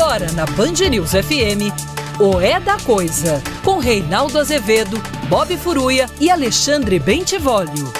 [0.00, 1.74] Agora na Band News FM,
[2.20, 4.96] o É da Coisa, com Reinaldo Azevedo,
[5.28, 7.92] Bob Furuia e Alexandre Bentivolio.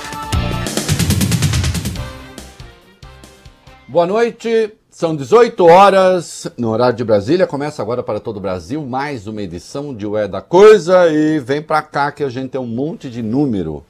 [3.89, 7.49] Boa noite, são 18 horas no horário de Brasília.
[7.49, 11.41] Começa agora para todo o Brasil mais uma edição de O É da Coisa e
[11.41, 13.85] vem pra cá que a gente tem um monte de número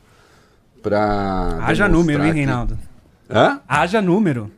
[0.83, 1.59] pra.
[1.61, 2.33] Haja número, hein.
[2.33, 2.79] Reinaldo?
[3.29, 3.61] Hã?
[3.69, 4.51] Haja número.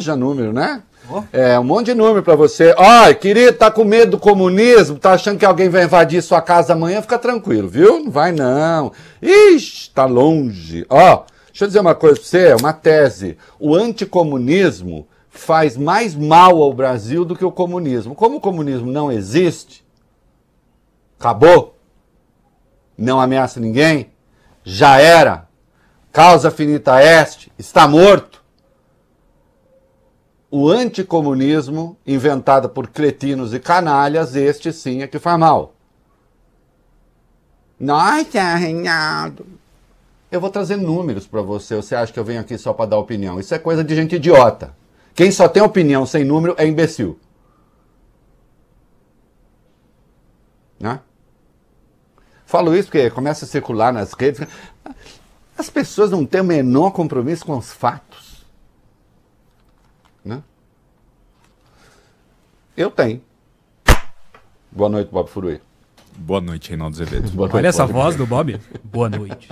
[0.00, 0.82] Já número, né?
[1.32, 2.74] É, um monte de número pra você.
[2.76, 4.98] Ó, querido, tá com medo do comunismo?
[4.98, 7.02] Tá achando que alguém vai invadir sua casa amanhã?
[7.02, 8.04] Fica tranquilo, viu?
[8.04, 8.92] Não vai não.
[9.20, 10.86] Ixi, tá longe.
[10.88, 13.36] Ó, deixa eu dizer uma coisa pra você, uma tese.
[13.58, 18.14] O anticomunismo faz mais mal ao Brasil do que o comunismo.
[18.14, 19.84] Como o comunismo não existe,
[21.18, 21.76] acabou,
[22.96, 24.10] não ameaça ninguém,
[24.64, 25.48] já era,
[26.12, 28.39] causa finita est, está morto
[30.50, 35.74] o anticomunismo, inventado por cretinos e canalhas, este sim é que faz mal.
[37.78, 39.46] Nossa, Reinaldo.
[40.30, 41.76] Eu vou trazer números para você.
[41.76, 43.38] Você acha que eu venho aqui só para dar opinião?
[43.40, 44.74] Isso é coisa de gente idiota.
[45.14, 47.18] Quem só tem opinião sem número é imbecil.
[50.78, 51.00] Né?
[52.44, 54.46] Falo isso porque começa a circular nas redes.
[55.56, 58.09] As pessoas não têm o menor compromisso com os fatos.
[60.24, 60.42] Né?
[62.76, 63.22] Eu tenho.
[64.70, 65.60] Boa noite, Bob Furui.
[66.16, 67.30] Boa noite, Reinaldo Azevedo.
[67.32, 67.92] Boa noite, Olha essa Bob.
[67.92, 68.60] voz do Bob.
[68.84, 69.48] Boa noite.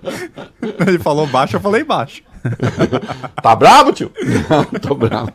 [0.86, 2.22] Ele falou baixo, eu falei baixo.
[3.42, 4.10] Tá bravo, tio?
[4.48, 5.32] Não, tô bravo.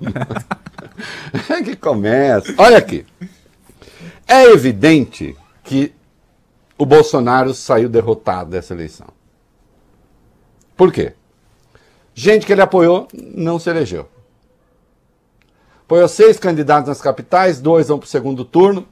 [1.50, 2.53] É que começa.
[2.58, 3.06] Olha aqui.
[4.28, 5.94] É evidente que
[6.78, 9.08] o Bolsonaro saiu derrotado dessa eleição.
[10.76, 11.14] Por quê?
[12.14, 14.09] Gente que ele apoiou não se elegeu.
[15.86, 18.88] Apoiou seis candidatos nas capitais, dois vão para o segundo turno.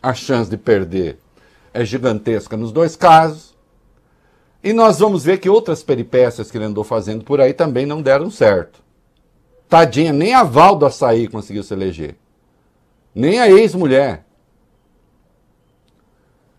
[0.00, 1.18] A chance de perder
[1.74, 3.56] é gigantesca nos dois casos.
[4.62, 8.00] E nós vamos ver que outras peripécias que ele andou fazendo por aí também não
[8.00, 8.80] deram certo.
[9.68, 12.16] Tadinha, nem a Val do Açaí conseguiu se eleger.
[13.12, 14.24] Nem a ex-mulher.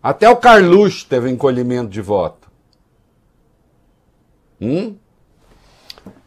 [0.04, 2.52] Até o Carluxo teve encolhimento de voto.
[4.60, 4.96] Hum?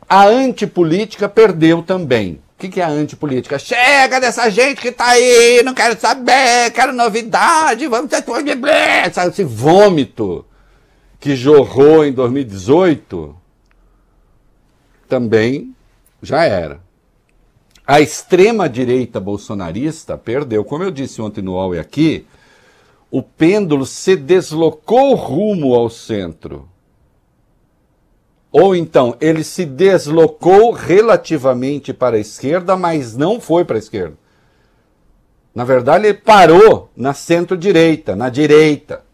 [0.09, 2.41] A antipolítica perdeu também.
[2.61, 3.59] O que, que é a antipolítica?
[3.59, 8.21] Chega dessa gente que tá aí, não quero saber, quero novidade, vamos ter
[9.15, 10.45] Sabe, esse vômito
[11.19, 13.35] que jorrou em 2018
[15.09, 15.75] também
[16.21, 16.83] já era.
[17.87, 20.63] A extrema-direita bolsonarista perdeu.
[20.63, 22.27] Como eu disse ontem no UOL e aqui,
[23.11, 26.69] o pêndulo se deslocou rumo ao centro.
[28.53, 34.17] Ou então, ele se deslocou relativamente para a esquerda, mas não foi para a esquerda.
[35.55, 39.05] Na verdade, ele parou na centro-direita, na direita.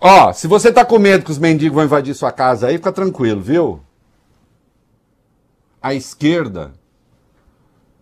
[0.00, 2.90] Ó, se você tá com medo que os mendigos vão invadir sua casa aí, fica
[2.90, 3.80] tranquilo, viu?
[5.80, 6.72] A esquerda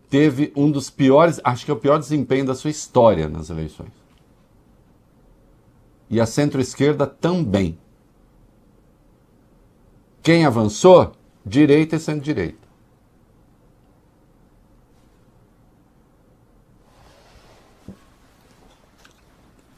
[0.09, 4.00] teve um dos piores, acho que é o pior desempenho da sua história nas eleições.
[6.11, 7.79] E a centro-esquerda também.
[10.23, 11.13] Quem avançou?
[11.47, 12.61] Direita e centro-direita.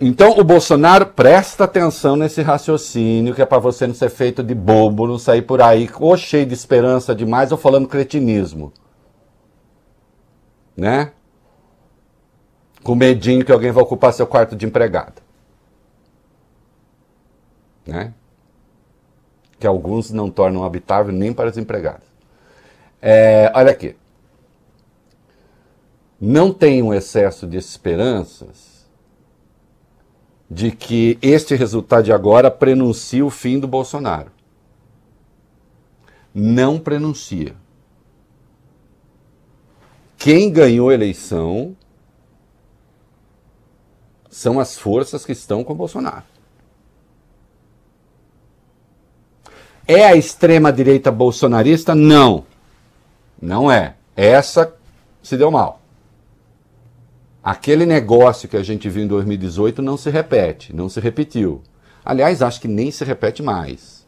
[0.04, 4.53] Então o Bolsonaro presta atenção nesse raciocínio, que é para você não ser feito de
[4.53, 8.72] bobo, não sair por aí ou cheio de esperança demais ou falando cretinismo.
[10.76, 11.12] Né?
[12.82, 15.22] Com medinho que alguém vai ocupar seu quarto de empregada.
[17.87, 18.12] Né?
[19.59, 22.06] Que alguns não tornam habitável nem para as empregadas.
[23.00, 23.97] É, olha aqui.
[26.20, 28.72] Não tem um excesso de esperanças
[30.48, 34.31] de que este resultado de agora prenuncia o fim do Bolsonaro.
[36.34, 37.56] Não prenuncia.
[40.17, 41.76] Quem ganhou a eleição
[44.31, 46.25] são as forças que estão com o Bolsonaro.
[49.94, 51.94] É a extrema-direita bolsonarista?
[51.94, 52.47] Não.
[53.39, 53.94] Não é.
[54.17, 54.75] Essa
[55.23, 55.83] se deu mal.
[57.44, 61.61] Aquele negócio que a gente viu em 2018 não se repete, não se repetiu.
[62.03, 64.06] Aliás, acho que nem se repete mais.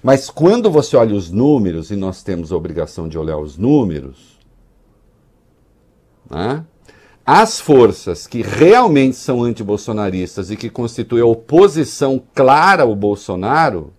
[0.00, 4.38] Mas quando você olha os números, e nós temos a obrigação de olhar os números,
[6.30, 6.64] né?
[7.26, 13.92] As forças que realmente são antibolsonaristas e que constituem a oposição clara ao Bolsonaro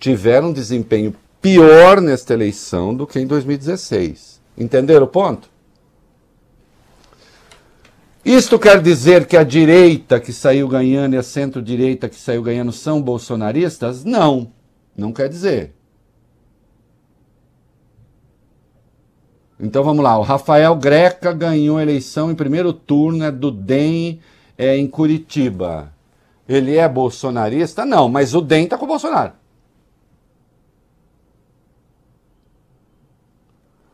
[0.00, 4.40] tiveram um desempenho pior nesta eleição do que em 2016.
[4.56, 5.50] Entenderam o ponto?
[8.24, 12.72] Isto quer dizer que a direita que saiu ganhando e a centro-direita que saiu ganhando
[12.72, 14.04] são bolsonaristas?
[14.04, 14.50] Não,
[14.96, 15.74] não quer dizer.
[19.58, 24.20] Então vamos lá, o Rafael Greca ganhou a eleição em primeiro turno é do DEM
[24.58, 25.92] é, em Curitiba.
[26.48, 27.86] Ele é bolsonarista?
[27.86, 29.32] Não, mas o DEM está com o Bolsonaro.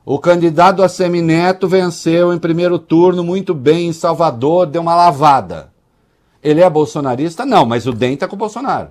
[0.04, 5.72] O candidato a Semineto venceu em primeiro turno muito bem em Salvador, deu uma lavada.
[6.42, 7.44] Ele é bolsonarista?
[7.44, 8.88] Não, mas o DEM está com o Bolsonaro.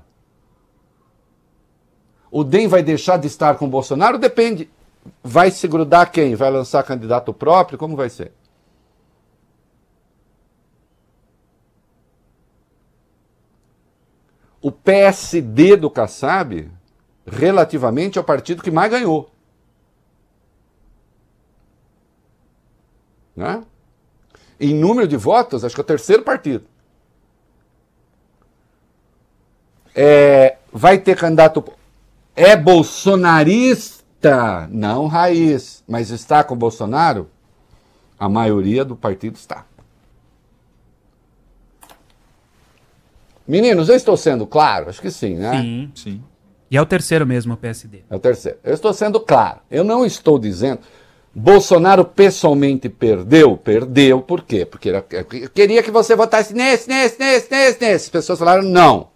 [2.31, 4.19] O DEM vai deixar de estar com o Bolsonaro?
[4.19, 4.69] Depende.
[5.23, 6.35] Vai se grudar quem?
[6.35, 7.77] Vai lançar candidato próprio?
[7.77, 8.31] Como vai ser?
[14.61, 16.69] O PSD do Kassab,
[17.25, 19.31] relativamente, é o partido que mais ganhou.
[23.35, 23.63] Né?
[24.59, 26.65] Em número de votos, acho que é o terceiro partido.
[29.95, 31.63] É, vai ter candidato.
[32.35, 33.98] É bolsonarista,
[34.69, 37.29] não raiz, mas está com Bolsonaro?
[38.19, 39.65] A maioria do partido está.
[43.47, 44.89] Meninos, eu estou sendo claro?
[44.89, 45.61] Acho que sim, né?
[45.61, 45.91] Sim.
[45.95, 46.23] Sim.
[46.69, 48.03] E é o terceiro mesmo, o PSD.
[48.09, 48.59] É o terceiro.
[48.63, 49.59] Eu estou sendo claro.
[49.71, 50.81] Eu não estou dizendo.
[51.33, 53.57] Bolsonaro pessoalmente perdeu?
[53.57, 54.21] Perdeu.
[54.21, 54.65] Por quê?
[54.65, 58.05] Porque era, eu queria que você votasse nesse, nesse, nesse, nesse, nesse.
[58.05, 59.09] As pessoas falaram não.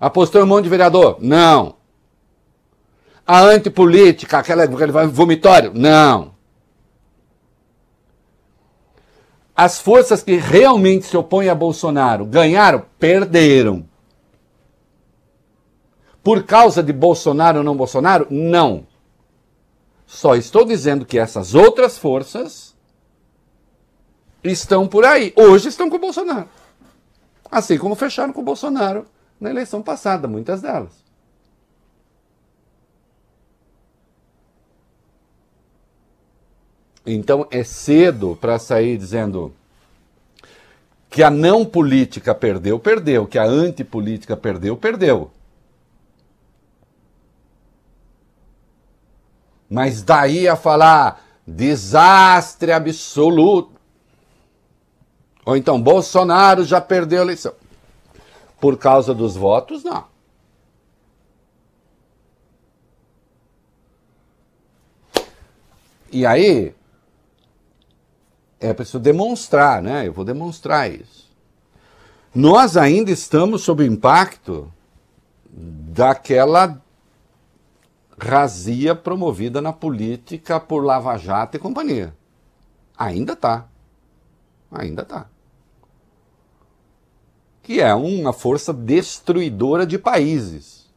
[0.00, 1.18] Apostou em um monte de vereador?
[1.20, 1.76] Não.
[3.26, 4.66] A antipolítica, aquela,
[5.06, 5.72] vomitório?
[5.74, 6.34] Não.
[9.56, 12.84] As forças que realmente se opõem a Bolsonaro ganharam?
[12.98, 13.88] Perderam.
[16.22, 18.26] Por causa de Bolsonaro ou não Bolsonaro?
[18.30, 18.86] Não.
[20.06, 22.74] Só estou dizendo que essas outras forças
[24.42, 25.32] estão por aí.
[25.36, 26.48] Hoje estão com o Bolsonaro.
[27.50, 29.06] Assim como fecharam com o Bolsonaro
[29.40, 31.03] na eleição passada, muitas delas.
[37.06, 39.54] Então é cedo para sair dizendo
[41.10, 45.30] que a não política perdeu, perdeu, que a antipolítica perdeu, perdeu.
[49.68, 53.72] Mas daí a falar desastre absoluto.
[55.44, 57.54] Ou então Bolsonaro já perdeu a eleição.
[58.60, 60.06] Por causa dos votos, não.
[66.10, 66.74] E aí,
[68.64, 70.06] é preciso demonstrar, né?
[70.06, 71.30] Eu vou demonstrar isso.
[72.34, 74.72] Nós ainda estamos sob o impacto
[75.48, 76.82] daquela
[78.18, 82.16] razia promovida na política por Lava Jato e companhia.
[82.96, 83.68] Ainda está.
[84.70, 85.26] Ainda está.
[87.62, 90.90] Que é uma força destruidora de países.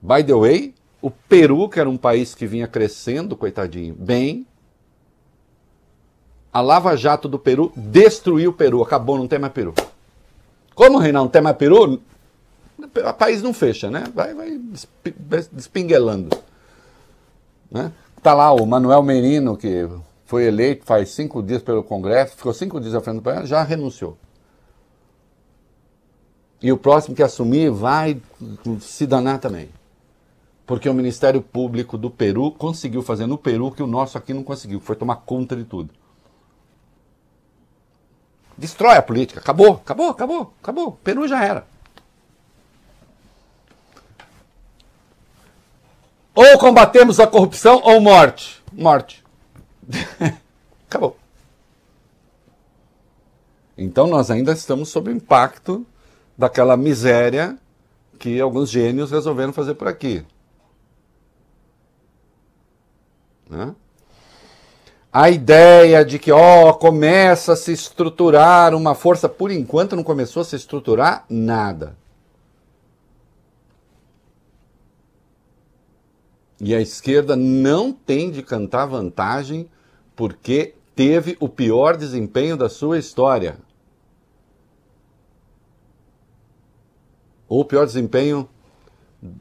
[0.00, 4.46] By the way, o Peru, que era um país que vinha crescendo, coitadinho, bem.
[6.52, 9.74] A Lava Jato do Peru destruiu o Peru, acabou, não tem mais Peru.
[10.74, 12.00] Como, Reinaldo, não tem mais Peru?
[12.78, 14.04] O país não fecha, né?
[14.14, 14.60] Vai, vai
[15.50, 16.36] despinguelando.
[17.70, 17.90] Né?
[18.22, 19.88] Tá lá o Manuel Merino, que
[20.26, 23.62] foi eleito faz cinco dias pelo Congresso, ficou cinco dias à frente do país, já
[23.62, 24.18] renunciou.
[26.60, 28.20] E o próximo que assumir vai
[28.80, 29.68] se danar também.
[30.66, 34.32] Porque o Ministério Público do Peru conseguiu fazer no Peru o que o nosso aqui
[34.32, 35.90] não conseguiu, foi tomar conta de tudo.
[38.62, 39.40] Destrói a política.
[39.40, 40.92] Acabou, acabou, acabou, acabou.
[41.02, 41.66] Peru já era.
[46.32, 48.62] Ou combatemos a corrupção ou morte.
[48.72, 49.24] Morte.
[50.88, 51.16] Acabou.
[53.76, 55.84] Então nós ainda estamos sob o impacto
[56.38, 57.58] daquela miséria
[58.16, 60.24] que alguns gênios resolveram fazer por aqui.
[63.50, 63.74] Né?
[65.12, 70.40] A ideia de que ó, começa a se estruturar uma força, por enquanto não começou
[70.40, 71.94] a se estruturar nada.
[76.58, 79.68] E a esquerda não tem de cantar vantagem
[80.16, 83.58] porque teve o pior desempenho da sua história.
[87.46, 88.48] Ou o pior desempenho,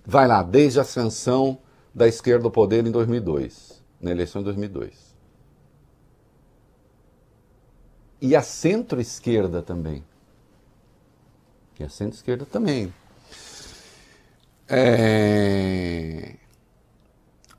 [0.05, 1.59] vai lá, desde a ascensão
[1.95, 5.10] da esquerda ao poder em 2002, na eleição de 2002.
[8.21, 10.03] E a centro-esquerda também.
[11.79, 12.93] E a centro-esquerda também.
[14.69, 16.35] É...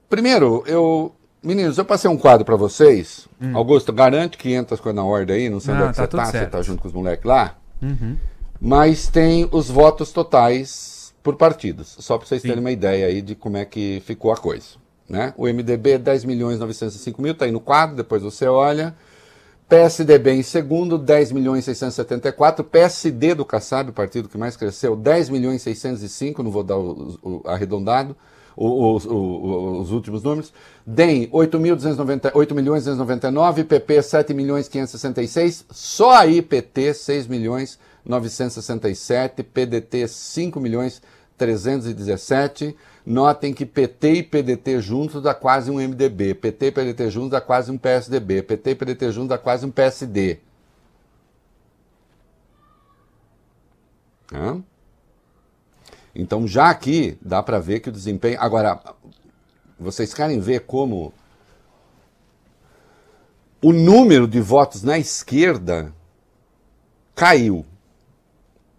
[0.09, 1.15] Primeiro, eu.
[1.43, 3.27] Meninos, eu passei um quadro para vocês.
[3.53, 5.51] Augusto, garante que entra as coisas na ordem aí.
[5.51, 6.25] Não sei onde Ah, é que tá você tá.
[6.27, 6.51] Você certo.
[6.53, 7.57] tá junto com os moleques lá.
[7.83, 8.17] Uhum.
[8.61, 11.97] Mas tem os votos totais por partidos.
[11.99, 12.49] Só para vocês Sim.
[12.49, 14.67] terem uma ideia aí de como é que ficou a coisa.
[15.09, 15.35] Né?
[15.37, 18.95] O MDB, 10 milhões 905 mil, está aí no quadro, depois você olha.
[19.73, 22.63] PSDB em segundo, 10 milhões 674.
[22.63, 27.19] PSD do Kassab, o partido que mais cresceu, 10 milhões 605, não vou dar o,
[27.23, 28.15] o- arredondado,
[28.55, 30.53] o- o- os últimos números.
[30.85, 39.43] DEM, 8.290 8 milhões 299, PP, 7 milhões 566, só aí PT, 6 milhões 967,
[39.43, 41.01] PDT, 5 milhões
[41.39, 42.77] 317.
[43.05, 46.35] Notem que PT e PDT juntos dá quase um MDB.
[46.35, 48.43] PT e PDT juntos dá quase um PSDB.
[48.43, 50.39] PT e PDT juntos dá quase um PSD.
[54.33, 54.63] Hã?
[56.15, 58.41] Então, já aqui, dá para ver que o desempenho.
[58.41, 58.81] Agora,
[59.79, 61.13] vocês querem ver como
[63.61, 65.93] o número de votos na esquerda
[67.15, 67.65] caiu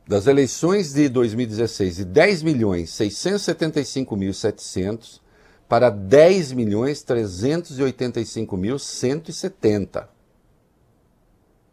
[0.08, 5.22] das eleições de 2016 de 10 milhões 675 mil 700
[5.68, 10.10] para 10 milhões 385 mil 170.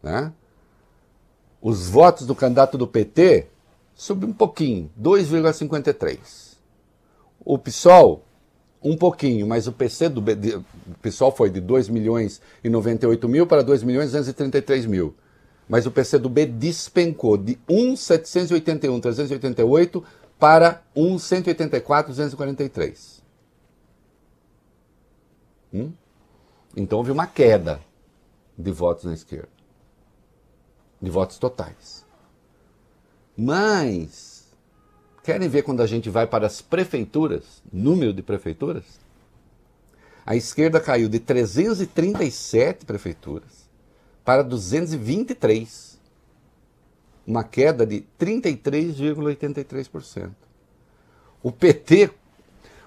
[0.01, 0.33] Né?
[1.61, 3.47] Os votos do candidato do PT
[3.93, 6.17] subiu um pouquinho, 2,53.
[7.45, 8.23] O PSOL,
[8.81, 13.45] um pouquinho, mas o PC do o PSOL foi de 2 milhões e 98 mil
[13.45, 15.13] para 2 milhões e 233 mil.
[15.71, 20.03] Mas o PCdoB despencou de 1,781, 388
[20.37, 23.23] para 1,184, 243.
[25.73, 25.93] Hum?
[26.75, 27.79] Então houve uma queda
[28.57, 29.47] de votos na esquerda.
[31.01, 32.05] De votos totais.
[33.37, 34.51] Mas,
[35.23, 38.99] querem ver quando a gente vai para as prefeituras, número de prefeituras?
[40.25, 43.60] A esquerda caiu de 337 prefeituras
[44.31, 45.99] para 223.
[47.27, 50.31] Uma queda de 33,83%.
[51.43, 52.09] O PT,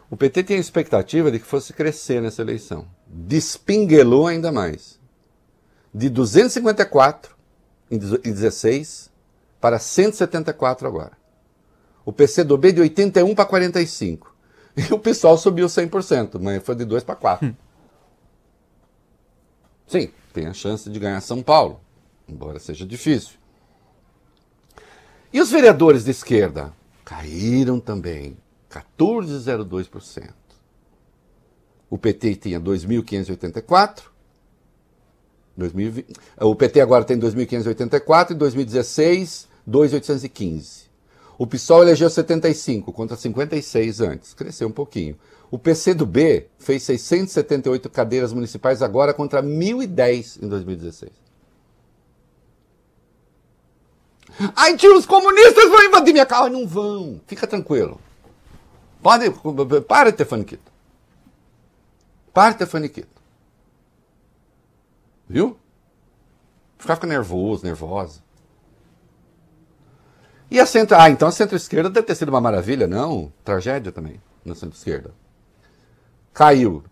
[0.08, 2.86] o PT tinha a expectativa de que fosse crescer nessa eleição.
[3.06, 4.98] Despinguelou ainda mais.
[5.92, 7.36] De 254
[7.90, 9.10] em 16
[9.60, 11.12] para 174 agora.
[12.06, 14.32] O PCdoB de 81 para 45.
[14.76, 17.56] E o PSOL subiu 100%, mas foi de 2 para 4.
[19.86, 21.80] Sim, tem a chance de ganhar São Paulo,
[22.28, 23.34] embora seja difícil.
[25.32, 26.72] E os vereadores de esquerda?
[27.04, 28.36] Caíram também,
[28.70, 30.32] 14,02%.
[31.90, 34.02] O PT tinha 2.584.
[35.56, 36.06] 2020,
[36.40, 40.84] o PT agora tem 2.584, em 2016, 2.815.
[41.38, 45.16] O PSOL elegeu 75 contra 56 antes, cresceu um pouquinho.
[45.54, 51.12] O PCdoB fez 678 cadeiras municipais agora contra 1.010 em 2016.
[54.56, 56.50] Ai, tio, os comunistas vão invadir minha casa.
[56.50, 58.00] Não vão, fica tranquilo.
[59.00, 59.30] Pode,
[59.86, 60.72] para de ter faniquito.
[62.32, 63.06] Para de ter.
[65.28, 65.56] Viu?
[66.78, 68.20] Ficar fica nervoso, nervosa.
[70.50, 70.96] E a centro...
[70.96, 73.32] Ah, então a centro-esquerda deve ter sido uma maravilha, não?
[73.44, 75.14] Tragédia também, na centro-esquerda.
[76.34, 76.82] Caiu.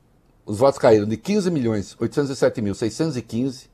[0.46, 3.68] Os votos caíram de 15 milhões 807 mil 615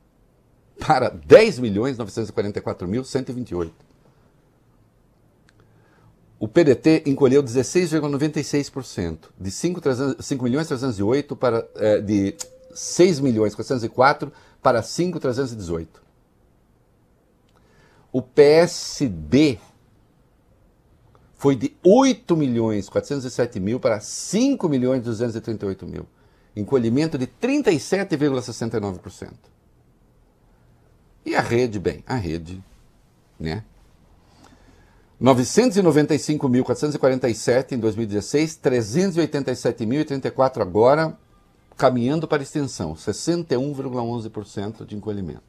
[0.78, 3.72] para 10 milhões 944 mil 128.
[6.40, 12.36] O PDT encolheu 16,96%, de 5, 300, 5 milhões 308 para eh, de
[12.72, 14.32] 6 milhões 404
[14.62, 16.00] para 5 318.
[18.12, 19.58] O PSB
[21.38, 26.04] foi de 8 milhões 407 mil para 5 milhões 238 mil.
[26.54, 29.32] Encolhimento de 37,69%.
[31.24, 32.62] E a rede, bem, a rede,
[33.38, 33.62] né?
[35.22, 41.16] 995.447 em 2016, 387.034 agora,
[41.76, 45.47] caminhando para extinção, 61,11% de encolhimento.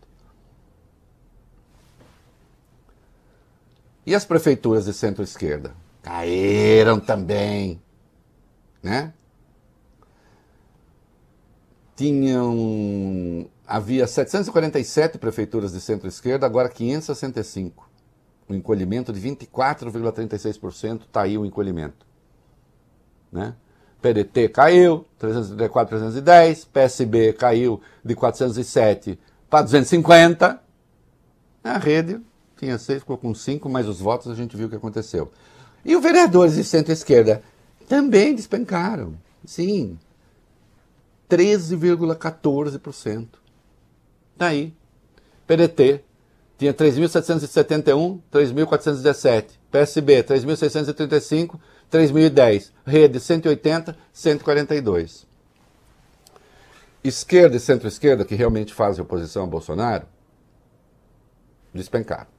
[4.09, 5.75] E as prefeituras de centro-esquerda?
[6.01, 7.79] Caíram também,
[8.81, 9.13] né?
[11.95, 17.87] Tinham havia 747 prefeituras de centro-esquerda, agora 565.
[18.49, 22.03] O encolhimento de 24,36% está aí o encolhimento.
[23.31, 23.53] Né?
[24.01, 30.59] PDT caiu, 334, 310, PSB caiu de 407 para 250.
[31.63, 32.19] A rede
[32.59, 35.31] tinha 6, ficou com 5, mas os votos a gente viu o que aconteceu.
[35.83, 37.41] E os vereadores de centro-esquerda
[37.87, 39.15] também despencaram.
[39.45, 39.97] Sim.
[41.29, 43.27] 13,14%.
[44.35, 44.73] Daí.
[45.47, 46.03] PDT
[46.57, 49.45] tinha 3.771, 3.417.
[49.71, 51.59] PSB, 3.635,
[51.91, 52.71] 3.010.
[52.85, 55.27] Rede, 180, 142.
[57.01, 60.05] Esquerda e centro-esquerda, que realmente fazem oposição a Bolsonaro,
[61.73, 62.38] despencaram.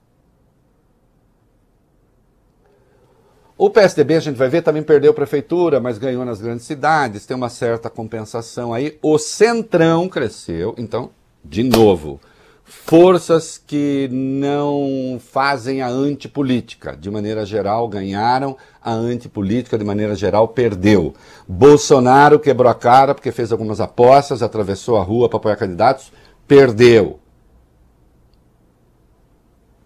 [3.63, 7.37] O PSDB, a gente vai ver, também perdeu prefeitura, mas ganhou nas grandes cidades, tem
[7.37, 8.99] uma certa compensação aí.
[9.03, 11.11] O Centrão cresceu, então,
[11.45, 12.19] de novo,
[12.65, 20.49] forças que não fazem a antipolítica, de maneira geral, ganharam, a antipolítica, de maneira geral,
[20.49, 21.13] perdeu.
[21.47, 26.11] Bolsonaro quebrou a cara porque fez algumas apostas, atravessou a rua para apoiar candidatos,
[26.49, 27.21] perdeu.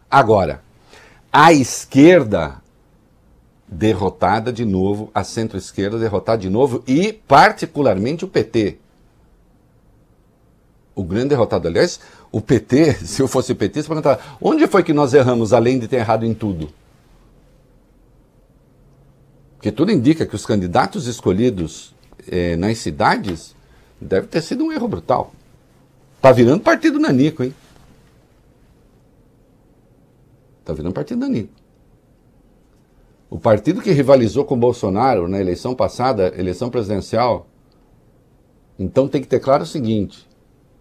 [0.09, 0.63] Agora,
[1.33, 2.63] a esquerda
[3.67, 8.79] derrotada de novo, a centro-esquerda derrotada de novo e, particularmente, o PT.
[10.95, 14.93] O grande derrotado, aliás, o PT, se eu fosse PT, você perguntar, onde foi que
[14.93, 16.69] nós erramos, além de ter errado em tudo?
[19.57, 21.95] Porque tudo indica que os candidatos escolhidos
[22.29, 23.57] eh, nas cidades
[23.99, 25.33] deve ter sido um erro brutal.
[26.21, 27.55] Tá virando partido nanico, hein?
[30.65, 31.64] Tá virando partido nanico.
[33.35, 37.49] O partido que rivalizou com Bolsonaro na eleição passada, eleição presidencial,
[38.79, 40.25] então tem que ter claro o seguinte: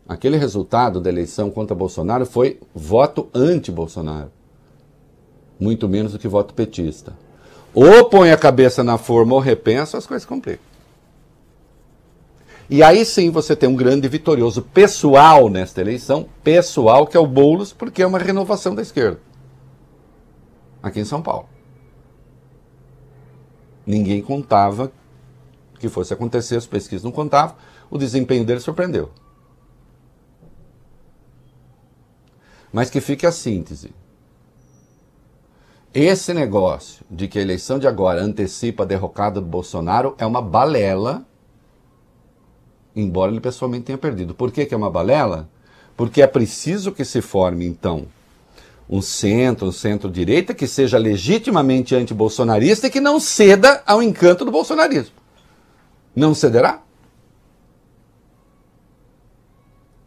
[0.07, 4.31] aquele resultado da eleição contra Bolsonaro foi voto anti-Bolsonaro,
[5.59, 7.17] muito menos do que voto petista.
[7.73, 10.63] Ou põe a cabeça na forma ou repensa, as coisas complicam.
[12.69, 17.25] E aí sim você tem um grande vitorioso pessoal nesta eleição, pessoal que é o
[17.25, 19.19] Boulos, porque é uma renovação da esquerda.
[20.83, 21.52] Aqui em São Paulo.
[23.85, 24.91] Ninguém contava
[25.79, 27.55] que fosse acontecer, as pesquisas não contavam,
[27.89, 29.11] o desempenho dele surpreendeu.
[32.71, 33.93] Mas que fique a síntese.
[35.93, 40.41] Esse negócio de que a eleição de agora antecipa a derrocada do Bolsonaro é uma
[40.41, 41.23] balela,
[42.95, 44.33] embora ele pessoalmente tenha perdido.
[44.33, 45.47] Por que, que é uma balela?
[45.95, 48.07] Porque é preciso que se forme, então,
[48.93, 54.51] um centro, um centro-direita que seja legitimamente antibolsonarista e que não ceda ao encanto do
[54.51, 55.15] bolsonarismo.
[56.15, 56.79] Não cederá?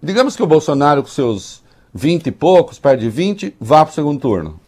[0.00, 3.94] Digamos que o Bolsonaro, com seus 20 e poucos, perto de 20, vá para o
[3.94, 4.60] segundo turno.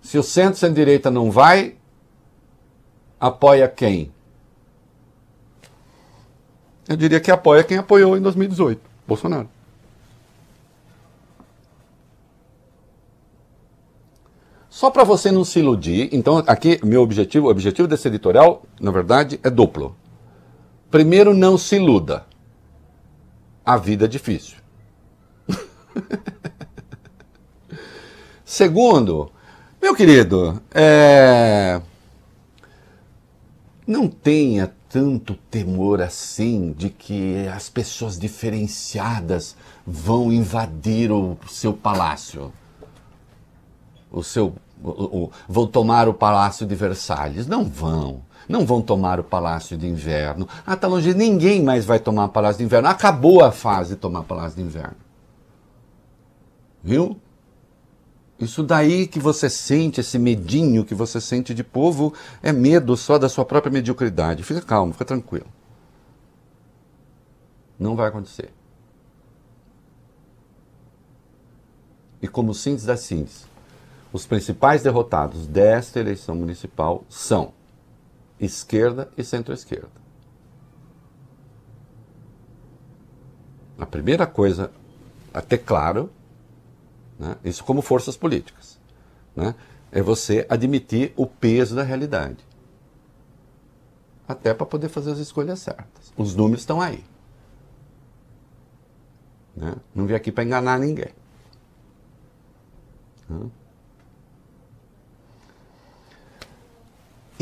[0.00, 1.74] Se o centro centro-direita não vai,
[3.18, 4.12] apoia quem?
[6.88, 9.48] Eu diria que apoia quem apoiou em 2018, Bolsonaro.
[14.82, 18.90] Só para você não se iludir, então aqui meu objetivo, o objetivo desse editorial, na
[18.90, 19.94] verdade, é duplo.
[20.90, 22.26] Primeiro, não se iluda.
[23.64, 24.56] A vida é difícil.
[28.44, 29.30] Segundo,
[29.80, 31.80] meu querido, é...
[33.86, 42.52] não tenha tanto temor assim de que as pessoas diferenciadas vão invadir o seu palácio
[44.12, 44.54] o seu,
[45.48, 47.46] vão tomar o Palácio de Versalhes.
[47.46, 48.22] Não vão.
[48.48, 50.48] Não vão tomar o Palácio de Inverno.
[50.66, 51.14] Ah, tá longe.
[51.14, 52.88] Ninguém mais vai tomar o Palácio de Inverno.
[52.88, 54.96] Acabou a fase de tomar o Palácio de Inverno.
[56.82, 57.16] Viu?
[58.38, 63.16] Isso daí que você sente, esse medinho que você sente de povo, é medo só
[63.16, 64.42] da sua própria mediocridade.
[64.42, 65.46] Fica calmo, fica tranquilo.
[67.78, 68.52] Não vai acontecer.
[72.20, 73.44] E como síntese da síntese,
[74.12, 77.54] os principais derrotados desta eleição municipal são
[78.38, 80.02] esquerda e centro-esquerda.
[83.78, 84.70] A primeira coisa
[85.32, 86.10] a ter claro,
[87.18, 88.78] né, isso como forças políticas,
[89.34, 89.54] né,
[89.90, 92.44] é você admitir o peso da realidade.
[94.28, 96.12] Até para poder fazer as escolhas certas.
[96.16, 97.04] Os números estão aí.
[99.56, 99.74] Né?
[99.94, 101.12] Não vim aqui para enganar ninguém.
[103.28, 103.50] Né?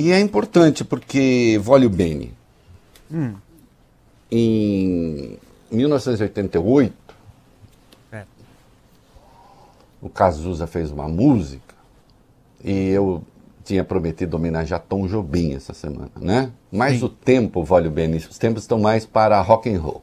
[0.00, 2.32] E é importante porque, Volio Bene,
[3.12, 3.34] hum.
[4.32, 5.38] em
[5.70, 6.94] 1988,
[8.10, 8.22] é.
[10.00, 11.74] o Cazuza fez uma música
[12.64, 13.22] e eu
[13.62, 16.50] tinha prometido homenagear Tom Jobim essa semana, né?
[16.72, 17.04] Mas Sim.
[17.04, 20.02] o tempo, Volio Bene, os tempos estão mais para rock and roll,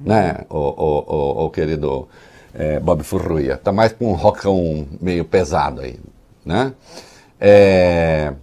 [0.00, 0.02] hum.
[0.04, 0.44] né?
[0.50, 2.06] O, o, o, o querido
[2.52, 5.98] é, Bob Furruia, está mais com um rockão meio pesado aí,
[6.44, 6.74] né?
[7.40, 8.34] É,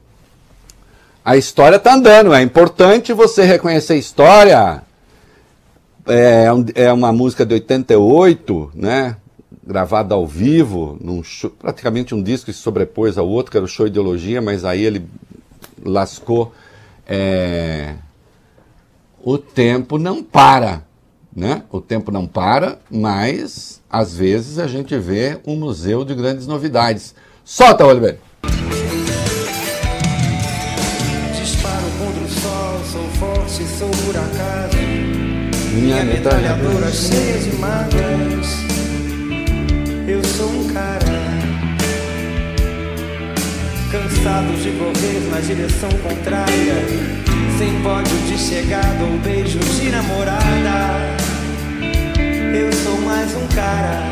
[1.27, 4.81] a história está andando, é importante você reconhecer a história.
[6.05, 9.17] É, um- é uma música de 88, né?
[9.65, 13.67] Gravada ao vivo, show- praticamente um disco que se sobrepôs ao outro, que era o
[13.67, 15.05] show Ideologia, mas aí ele
[15.83, 16.53] lascou.
[17.05, 17.95] é,
[19.21, 20.83] o tempo não para,
[21.35, 21.63] né?
[21.69, 27.13] O tempo não para, mas às vezes a gente vê um museu de grandes novidades.
[27.43, 28.19] Solta, Oliveira!
[35.87, 38.57] Minha metralhadora cheia de mágoas.
[40.05, 41.05] Eu sou um cara
[43.89, 46.73] cansado de correr na direção contrária,
[47.57, 51.15] sem pódio de chegada ou beijo de namorada.
[52.53, 54.11] Eu sou mais um cara.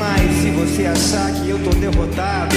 [0.00, 2.56] Mas se você achar que eu tô derrotado,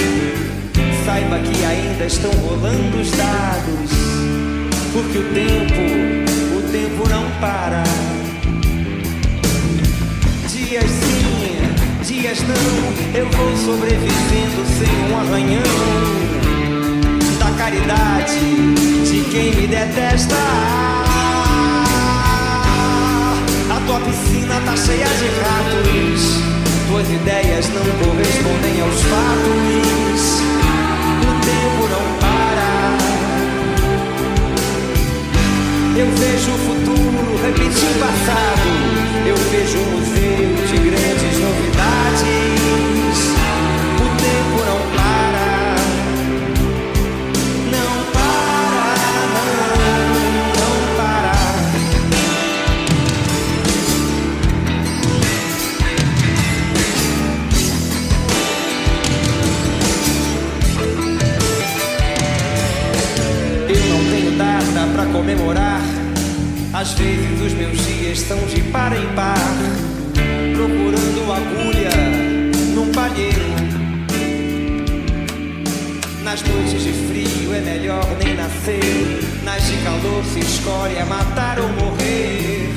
[1.06, 3.92] saiba que ainda estão rolando os dados.
[4.92, 6.41] Porque o tempo,
[6.92, 7.82] tempo não para.
[10.48, 15.62] Dias sim, dias não, eu vou sobrevivendo sem um arranhão.
[17.38, 18.38] Da caridade
[19.04, 20.36] de quem me detesta.
[23.70, 26.42] A tua piscina tá cheia de ratos.
[26.88, 30.42] Tuas ideias não correspondem aos fatos.
[31.22, 32.01] O tempo não
[35.94, 38.68] Eu vejo o futuro repetir o passado.
[39.26, 42.91] Eu vejo um museu de grandes novidades.
[65.12, 65.80] Comemorar.
[66.72, 69.36] Às vezes os meus dias são de par em par.
[70.54, 71.90] Procurando agulha
[72.74, 73.52] num palheiro.
[76.24, 79.20] Nas noites de frio é melhor nem nascer.
[79.44, 82.70] Nas de calor se escolhe matar ou morrer.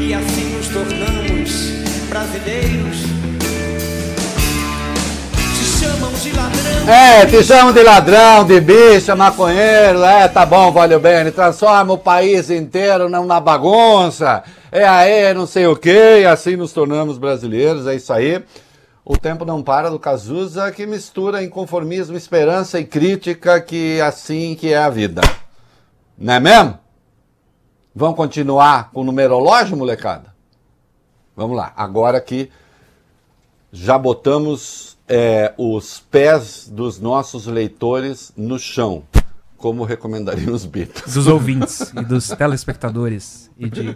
[0.00, 1.72] E assim nos tornamos
[2.08, 3.11] brasileiros.
[6.84, 11.98] É, te chamam de ladrão, de bicha, maconheiro, é, tá bom, valeu bem, transforma o
[11.98, 17.86] país inteiro numa bagunça, é aí, não sei o que, e assim nos tornamos brasileiros,
[17.86, 18.44] é isso aí.
[19.04, 24.72] O tempo não para do Cazuza, que mistura inconformismo, esperança e crítica, que assim que
[24.72, 25.20] é a vida.
[26.18, 26.78] Não é mesmo?
[27.94, 30.34] Vamos continuar com o numerológio, molecada?
[31.36, 32.50] Vamos lá, agora que
[33.72, 39.02] já botamos é, os pés dos nossos leitores no chão,
[39.58, 41.12] como recomendariam os Beatles.
[41.12, 43.94] Dos ouvintes e dos telespectadores e de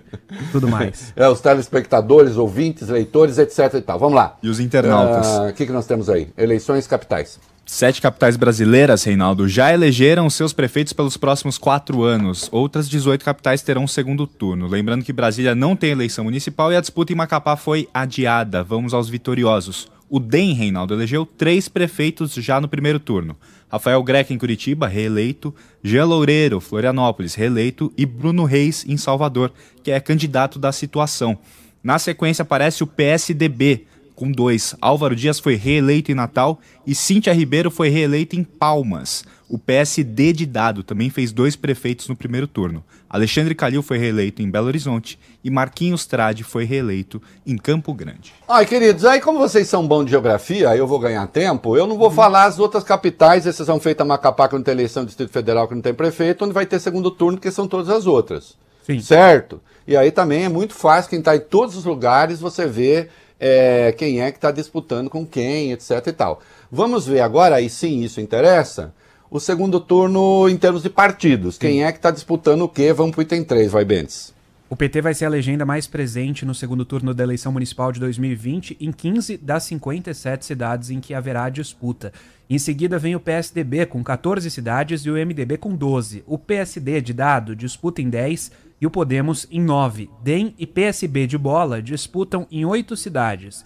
[0.52, 1.14] tudo mais.
[1.16, 3.98] É, os telespectadores, ouvintes, leitores, etc e tal.
[3.98, 4.36] Vamos lá.
[4.42, 5.26] E os internautas?
[5.26, 6.28] Ah, O que, que nós temos aí?
[6.36, 7.40] Eleições capitais.
[7.64, 12.48] Sete capitais brasileiras, Reinaldo, já elegeram seus prefeitos pelos próximos quatro anos.
[12.52, 14.68] Outras 18 capitais terão um segundo turno.
[14.68, 18.62] Lembrando que Brasília não tem eleição municipal e a disputa em Macapá foi adiada.
[18.62, 19.88] Vamos aos vitoriosos.
[20.08, 23.36] O DEM, Reinaldo, elegeu três prefeitos já no primeiro turno.
[23.68, 25.52] Rafael Greca em Curitiba, reeleito.
[25.82, 27.92] Jean Loureiro, Florianópolis, reeleito.
[27.96, 31.36] E Bruno Reis em Salvador, que é candidato da situação.
[31.82, 34.76] Na sequência aparece o PSDB, com dois.
[34.80, 39.24] Álvaro Dias foi reeleito em Natal e Cíntia Ribeiro foi reeleita em Palmas.
[39.48, 42.82] O PSD de Dado também fez dois prefeitos no primeiro turno.
[43.08, 48.34] Alexandre Calil foi reeleito em Belo Horizonte e Marquinhos Trade foi reeleito em Campo Grande.
[48.48, 51.86] Ai, queridos, aí como vocês são bons de geografia, aí eu vou ganhar tempo, eu
[51.86, 55.32] não vou falar as outras capitais, exceção feita Macapá, que não tem eleição do Distrito
[55.32, 58.56] Federal, que não tem prefeito, onde vai ter segundo turno, porque são todas as outras.
[58.84, 58.98] Sim.
[58.98, 59.60] Certo?
[59.86, 63.92] E aí também é muito fácil, quem está em todos os lugares, você vê é,
[63.96, 66.40] quem é que está disputando com quem, etc e tal.
[66.70, 68.92] Vamos ver agora, aí sim isso interessa,
[69.30, 71.58] o segundo turno em termos de partidos.
[71.58, 72.92] Quem é que está disputando o quê?
[72.92, 74.34] Vamos para o item 3, vai, Bentes.
[74.68, 78.00] O PT vai ser a legenda mais presente no segundo turno da eleição municipal de
[78.00, 82.12] 2020 em 15 das 57 cidades em que haverá disputa.
[82.50, 86.24] Em seguida vem o PSDB com 14 cidades e o MDB com 12.
[86.26, 90.10] O PSD de dado disputa em 10 e o Podemos em 9.
[90.22, 93.64] DEM e PSB de bola disputam em 8 cidades.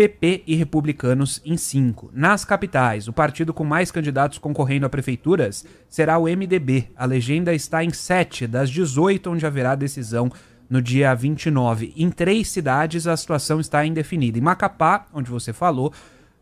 [0.00, 2.10] PP e republicanos em 5.
[2.14, 6.88] Nas capitais, o partido com mais candidatos concorrendo a prefeituras será o MDB.
[6.96, 10.32] A legenda está em 7 das 18 onde haverá decisão
[10.70, 11.92] no dia 29.
[11.94, 14.38] Em três cidades, a situação está indefinida.
[14.38, 15.92] Em Macapá, onde você falou,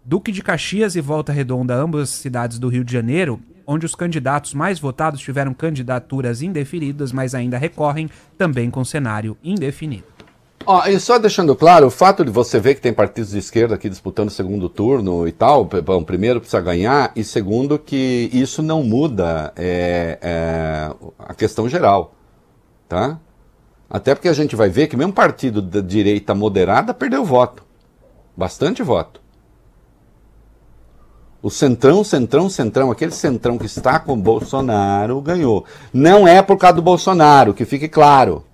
[0.04, 4.54] Duque de Caxias e Volta Redonda, ambas cidades do Rio de Janeiro, onde os candidatos
[4.54, 10.17] mais votados tiveram candidaturas indefinidas, mas ainda recorrem, também com cenário indefinido.
[10.66, 13.74] Ó, e só deixando claro, o fato de você ver que tem partidos de esquerda
[13.74, 18.62] aqui disputando o segundo turno e tal, bom, primeiro precisa ganhar, e segundo que isso
[18.62, 22.14] não muda é, é, a questão geral,
[22.88, 23.18] tá?
[23.88, 27.62] Até porque a gente vai ver que mesmo partido da direita moderada perdeu voto,
[28.36, 29.22] bastante voto.
[31.40, 35.64] O centrão, centrão, centrão, aquele centrão que está com Bolsonaro ganhou.
[35.92, 38.44] Não é por causa do Bolsonaro, que fique claro.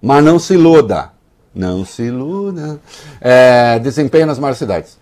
[0.00, 1.10] Mas não se iluda.
[1.54, 2.80] Não se iluda.
[3.20, 4.98] É, desempenho nas maiores cidades.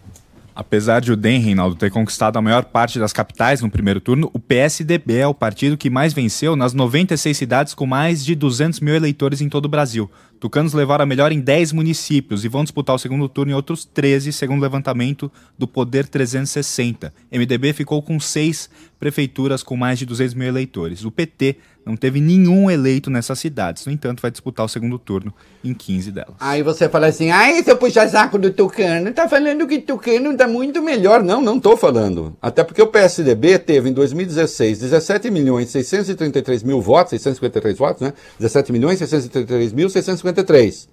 [0.57, 4.31] Apesar de o DEM, Reinaldo, ter conquistado a maior parte das capitais no primeiro turno,
[4.33, 8.81] o PSDB é o partido que mais venceu nas 96 cidades com mais de 200
[8.81, 10.11] mil eleitores em todo o Brasil.
[10.41, 13.85] Tucanos levaram a melhor em 10 municípios e vão disputar o segundo turno em outros
[13.85, 17.13] 13, segundo o levantamento do Poder 360.
[17.31, 21.05] MDB ficou com 6 prefeituras com mais de 200 mil eleitores.
[21.05, 21.57] O PT
[21.87, 23.87] não teve nenhum eleito nessas cidades.
[23.87, 26.35] No entanto, vai disputar o segundo turno em 15 delas.
[26.41, 30.83] Aí você fala assim, ai, seu puxa-saco do Tucano, tá falando que Tucano tá muito
[30.83, 31.23] melhor.
[31.23, 32.37] Não, não tô falando.
[32.43, 38.13] Até porque o PSDB teve em 2016 17 milhões 633 mil votos, 653 votos, né?
[38.41, 40.89] 17 milhões 633 mil 653.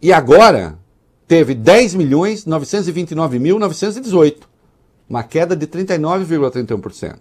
[0.00, 0.78] E agora
[1.28, 4.48] teve 10 milhões 929 mil 918.
[5.06, 7.18] Uma queda de 39,31%.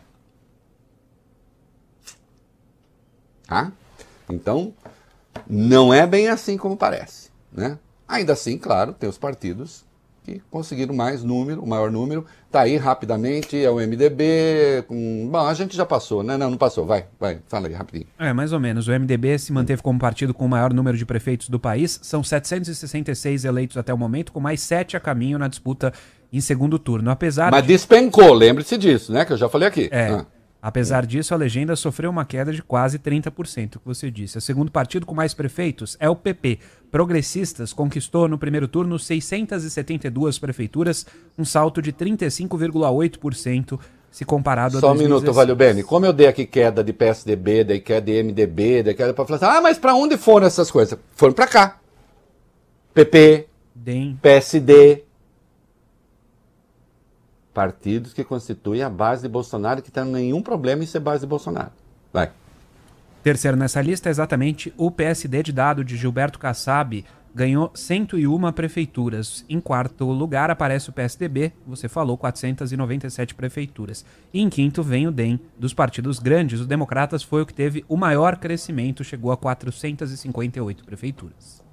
[3.46, 3.70] Tá?
[4.30, 4.72] Então,
[5.48, 7.30] não é bem assim como parece.
[7.52, 7.78] Né?
[8.06, 9.84] Ainda assim, claro, tem os partidos
[10.24, 12.24] que conseguiram mais número, o maior número.
[12.46, 14.84] Está aí rapidamente, é o MDB.
[14.88, 15.28] Com...
[15.30, 16.36] Bom, a gente já passou, né?
[16.36, 16.86] Não, não passou.
[16.86, 18.06] Vai, vai, fala aí rapidinho.
[18.18, 18.88] É, mais ou menos.
[18.88, 22.00] O MDB se manteve como partido com o maior número de prefeitos do país.
[22.02, 25.92] São 766 eleitos até o momento, com mais sete a caminho na disputa
[26.32, 27.10] em segundo turno.
[27.10, 27.68] Apesar Mas de...
[27.68, 29.24] despencou, lembre-se disso, né?
[29.24, 29.88] Que eu já falei aqui.
[29.92, 30.08] É.
[30.08, 30.26] Ah.
[30.64, 34.38] Apesar disso, a legenda sofreu uma queda de quase 30%, que você disse.
[34.38, 36.58] O segundo partido com mais prefeitos é o PP.
[36.90, 41.04] Progressistas conquistou no primeiro turno 672 prefeituras,
[41.36, 43.78] um salto de 35,8%
[44.10, 45.82] se comparado Só a um minuto, Valeu Bene.
[45.82, 49.36] Como eu dei aqui queda de PSDB, dei queda de MDB, dei queda para falar
[49.36, 50.98] assim, ah, mas para onde foram essas coisas?
[51.14, 51.78] Foram para cá.
[52.94, 54.18] PP, DEM.
[54.22, 55.03] PSD,
[57.54, 61.26] partidos que constituem a base de Bolsonaro, que tem nenhum problema em ser base de
[61.26, 61.70] Bolsonaro.
[62.12, 62.30] Vai.
[63.22, 69.44] Terceiro nessa lista é exatamente o PSD de dado de Gilberto Kassab, ganhou 101 prefeituras.
[69.48, 74.04] Em quarto lugar aparece o PSDB, você falou, 497 prefeituras.
[74.32, 75.40] E em quinto vem o DEM.
[75.58, 80.84] Dos partidos grandes, o Democratas foi o que teve o maior crescimento, chegou a 458
[80.84, 81.63] prefeituras.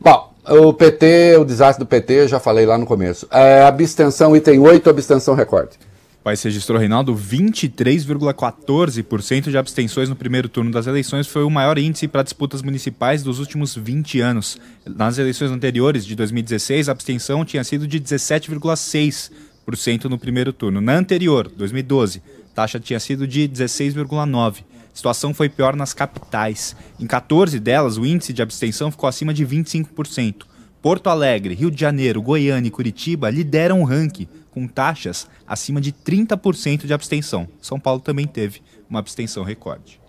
[0.00, 3.26] Bom, o PT, o desastre do PT, eu já falei lá no começo.
[3.30, 5.72] É, abstenção, item 8, abstenção recorde.
[6.20, 11.26] O país registrou, Reinaldo, 23,14% de abstenções no primeiro turno das eleições.
[11.26, 14.56] Foi o maior índice para disputas municipais dos últimos 20 anos.
[14.86, 20.80] Nas eleições anteriores, de 2016, a abstenção tinha sido de 17,6% no primeiro turno.
[20.80, 24.64] Na anterior, 2012, a taxa tinha sido de 16,9%.
[24.98, 26.74] A situação foi pior nas capitais.
[26.98, 30.42] Em 14 delas, o índice de abstenção ficou acima de 25%.
[30.82, 35.92] Porto Alegre, Rio de Janeiro, Goiânia e Curitiba lideram o ranking, com taxas acima de
[35.92, 37.46] 30% de abstenção.
[37.62, 40.00] São Paulo também teve uma abstenção recorde.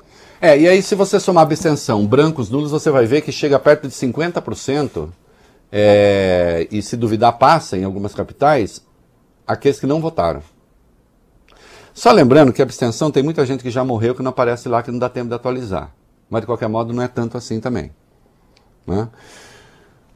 [0.42, 3.88] É, e aí se você somar abstenção, brancos, nulos, você vai ver que chega perto
[3.88, 5.08] de 50%,
[5.72, 8.84] é, e se duvidar passa em algumas capitais,
[9.46, 10.42] aqueles que não votaram.
[12.00, 14.82] Só lembrando que a abstenção tem muita gente que já morreu que não aparece lá,
[14.82, 15.92] que não dá tempo de atualizar.
[16.30, 17.92] Mas de qualquer modo não é tanto assim também.
[18.88, 19.10] Né?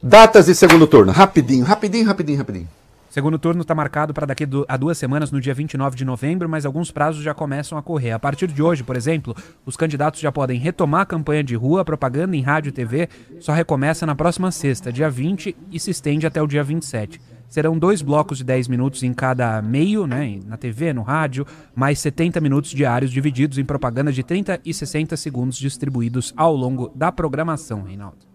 [0.02, 2.70] Datas de segundo turno, rapidinho, rapidinho, rapidinho, rapidinho.
[3.14, 6.66] Segundo turno está marcado para daqui a duas semanas, no dia 29 de novembro, mas
[6.66, 8.10] alguns prazos já começam a correr.
[8.10, 9.36] A partir de hoje, por exemplo,
[9.68, 13.08] os candidatos já podem retomar a campanha de rua, propaganda em rádio e TV,
[13.40, 17.22] só recomeça na próxima sexta, dia 20, e se estende até o dia 27.
[17.48, 21.46] Serão dois blocos de 10 minutos em cada meio, né, na TV, no rádio,
[21.76, 26.92] mais 70 minutos diários divididos em propaganda de 30 e 60 segundos distribuídos ao longo
[26.96, 28.33] da programação, Reinaldo.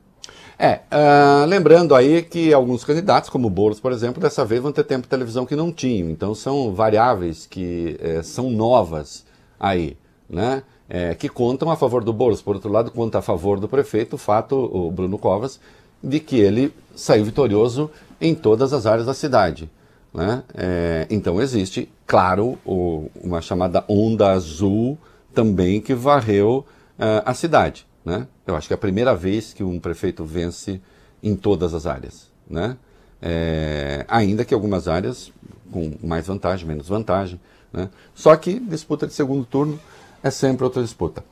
[0.59, 4.73] É, uh, lembrando aí que alguns candidatos, como o Boulos, por exemplo, dessa vez vão
[4.73, 6.11] ter tempo de televisão que não tinham.
[6.11, 9.25] Então são variáveis que é, são novas
[9.59, 9.97] aí,
[10.29, 10.65] né?
[10.91, 12.43] É, que contam a favor do Boulos.
[12.43, 15.61] Por outro lado, conta a favor do prefeito o fato, o Bruno Covas,
[16.03, 17.89] de que ele saiu vitorioso
[18.21, 19.71] em todas as áreas da cidade.
[20.13, 20.43] Né?
[20.55, 24.99] É, então existe, claro, o, uma chamada onda azul
[25.33, 26.65] também que varreu
[26.99, 27.87] uh, a cidade.
[28.09, 28.27] Né?
[28.47, 30.81] Eu acho que é a primeira vez que um prefeito vence
[31.23, 32.31] em todas as áreas.
[32.49, 32.75] Né?
[33.21, 35.31] É, ainda que algumas áreas
[35.71, 37.39] com mais vantagem, menos vantagem.
[37.71, 37.91] Né?
[38.15, 39.79] Só que disputa de segundo turno
[40.23, 41.23] é sempre outra disputa.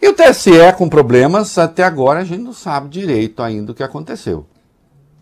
[0.00, 3.82] E o TSE com problemas, até agora a gente não sabe direito ainda o que
[3.82, 4.46] aconteceu.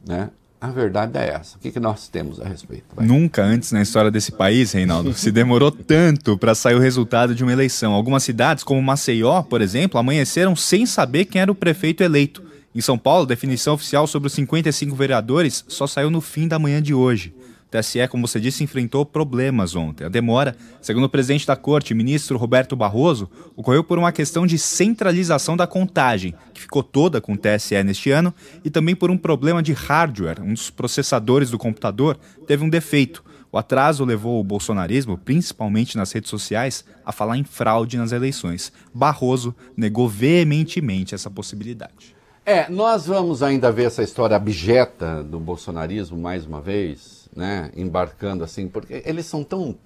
[0.07, 0.29] Né?
[0.67, 1.57] A verdade é essa.
[1.57, 2.87] O que, que nós temos a respeito?
[2.97, 3.07] Vai.
[3.07, 7.45] Nunca antes na história desse país, Reinaldo, se demorou tanto para sair o resultado de
[7.45, 7.93] uma eleição.
[7.93, 12.43] Algumas cidades, como Maceió, por exemplo, amanheceram sem saber quem era o prefeito eleito.
[12.75, 16.59] Em São Paulo, a definição oficial sobre os 55 vereadores só saiu no fim da
[16.59, 17.33] manhã de hoje.
[17.71, 20.05] TSE, como você disse, enfrentou problemas ontem.
[20.05, 24.57] A demora, segundo o presidente da corte, ministro Roberto Barroso, ocorreu por uma questão de
[24.57, 28.33] centralização da contagem, que ficou toda com o TSE neste ano,
[28.65, 30.41] e também por um problema de hardware.
[30.41, 33.25] Um dos processadores do computador teve um defeito.
[33.51, 38.73] O atraso levou o bolsonarismo, principalmente nas redes sociais, a falar em fraude nas eleições.
[38.93, 42.15] Barroso negou veementemente essa possibilidade.
[42.45, 48.43] É, nós vamos ainda ver essa história abjeta do bolsonarismo mais uma vez né, embarcando
[48.43, 49.77] assim, porque eles são tão,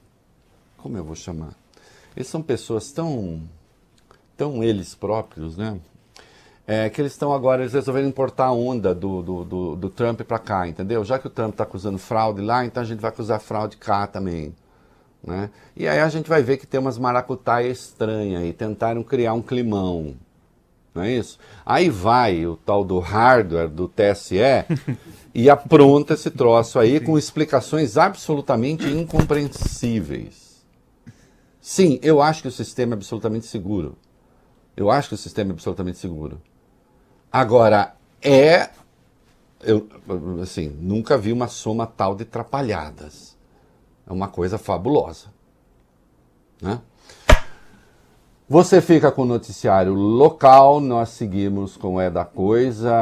[0.79, 1.53] como eu vou chamar?
[2.17, 3.43] Eles são pessoas tão,
[4.37, 5.79] tão eles próprios, né?
[6.67, 10.21] É, que eles estão agora, eles resolveram importar a onda do, do, do, do Trump
[10.21, 11.05] para cá, entendeu?
[11.05, 14.07] Já que o Trump está acusando fraude lá, então a gente vai acusar fraude cá
[14.07, 14.55] também.
[15.23, 15.51] Né?
[15.77, 19.43] E aí a gente vai ver que tem umas maracutaias estranhas e tentaram criar um
[19.43, 20.15] climão.
[20.95, 21.39] Não é isso?
[21.67, 24.39] Aí vai o tal do hardware do TSE
[25.35, 27.05] e apronta esse troço aí Sim.
[27.05, 30.65] com explicações absolutamente incompreensíveis.
[31.61, 33.97] Sim, eu acho que o sistema é absolutamente seguro.
[34.77, 36.41] Eu acho que o sistema é absolutamente seguro.
[37.31, 38.71] Agora, é.
[39.63, 39.87] Eu,
[40.43, 43.37] assim, nunca vi uma soma tal de trapalhadas.
[44.07, 45.27] É uma coisa fabulosa.
[46.61, 46.81] Né?
[48.53, 52.93] Você fica com o noticiário local, nós seguimos com É da Coisa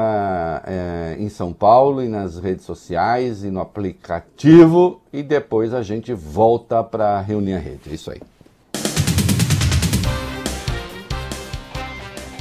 [0.66, 6.12] é, em São Paulo e nas redes sociais e no aplicativo e depois a gente
[6.12, 7.80] volta para reunir a rede.
[7.88, 8.20] É isso aí.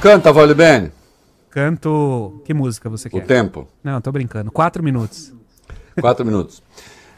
[0.02, 0.92] Canta, Vale Bene.
[1.48, 2.42] Canto.
[2.44, 3.16] Que música você quer?
[3.16, 3.66] O tempo.
[3.82, 4.52] Não, tô brincando.
[4.52, 5.32] Quatro minutos.
[5.98, 6.62] Quatro minutos.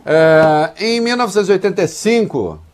[0.06, 2.69] É, em 1985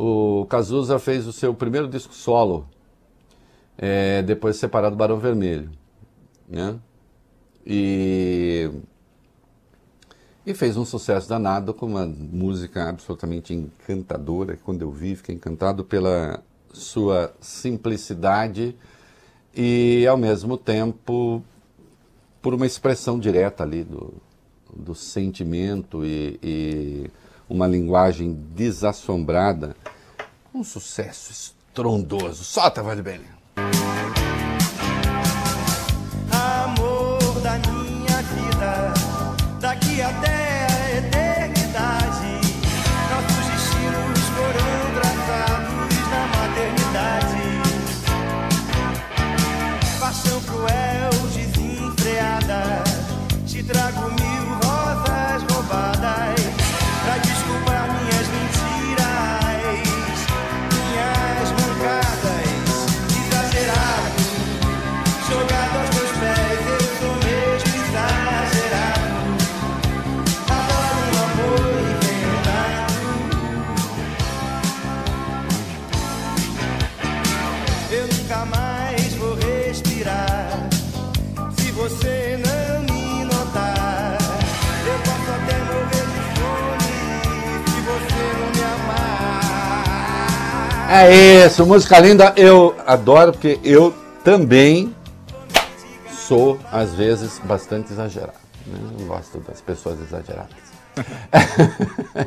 [0.00, 2.68] o Cazuza fez o seu primeiro disco solo,
[3.76, 5.72] é, depois de separado do Barão Vermelho.
[6.48, 6.78] Né?
[7.66, 8.70] E,
[10.46, 14.56] e fez um sucesso danado com uma música absolutamente encantadora.
[14.64, 18.76] Quando eu vi, fiquei encantado pela sua simplicidade
[19.52, 21.42] e, ao mesmo tempo,
[22.40, 24.14] por uma expressão direta ali do,
[24.72, 27.10] do sentimento e, e
[27.48, 29.74] uma linguagem desassombrada,
[30.54, 32.44] um sucesso estrondoso.
[32.44, 33.24] Solta, Vale Bene!
[36.30, 38.94] Amor da minha vida,
[39.60, 40.47] daqui 10
[90.90, 92.32] É isso, música linda.
[92.34, 93.92] Eu adoro porque eu
[94.24, 94.94] também
[96.10, 98.38] sou, às vezes, bastante exagerado.
[98.98, 100.56] Eu gosto das pessoas exageradas.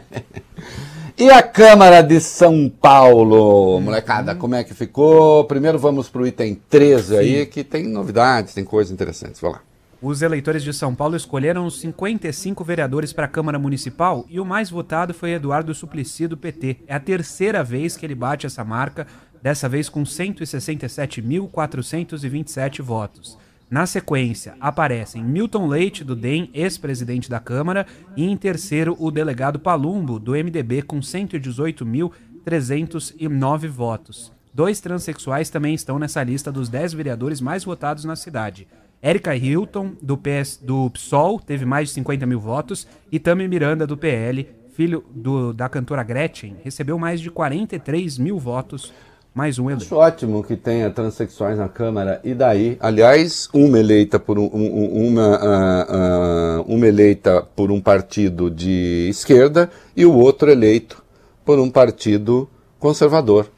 [1.18, 5.44] e a Câmara de São Paulo, molecada, como é que ficou?
[5.46, 9.42] Primeiro vamos para o item 13 aí, que tem novidades, tem coisas interessantes.
[9.42, 9.62] Vai lá.
[10.02, 14.46] Os eleitores de São Paulo escolheram os 55 vereadores para a Câmara Municipal e o
[14.46, 16.78] mais votado foi Eduardo Suplicy do PT.
[16.88, 19.06] É a terceira vez que ele bate essa marca,
[19.44, 23.38] dessa vez com 167.427 votos.
[23.70, 27.86] Na sequência, aparecem Milton Leite, do DEM, ex-presidente da Câmara,
[28.18, 34.34] e em terceiro, o delegado Palumbo, do MDB, com 118.309 votos.
[34.54, 38.68] Dois transexuais também estão nessa lista dos 10 vereadores mais votados na cidade.
[39.02, 43.88] Érica Hilton, do, PS, do PSOL, teve mais de 50 mil votos, e Tami Miranda,
[43.88, 48.94] do PL, filho do, da cantora Gretchen, recebeu mais de 43 mil votos
[49.34, 49.86] mais um eleito.
[49.86, 52.20] Acho ótimo que tenha transexuais na Câmara.
[52.24, 52.78] E daí?
[52.80, 59.08] Aliás, uma eleita por um, um, uma, uh, uh, uma eleita por um partido de
[59.10, 61.02] esquerda e o outro eleito
[61.46, 63.50] por um partido conservador.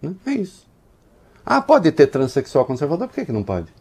[0.00, 0.14] Né?
[0.26, 0.67] É isso.
[1.50, 3.08] Ah, pode ter transexual conservador?
[3.08, 3.72] Por que, que não pode?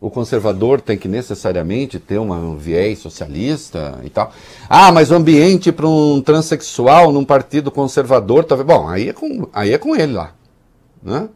[0.00, 4.32] o conservador tem que necessariamente ter uma, um viés socialista e tal.
[4.68, 8.66] Ah, mas o ambiente para um transexual num partido conservador, talvez.
[8.66, 10.32] Bom, aí é com, aí é com ele lá.
[11.02, 11.28] Né?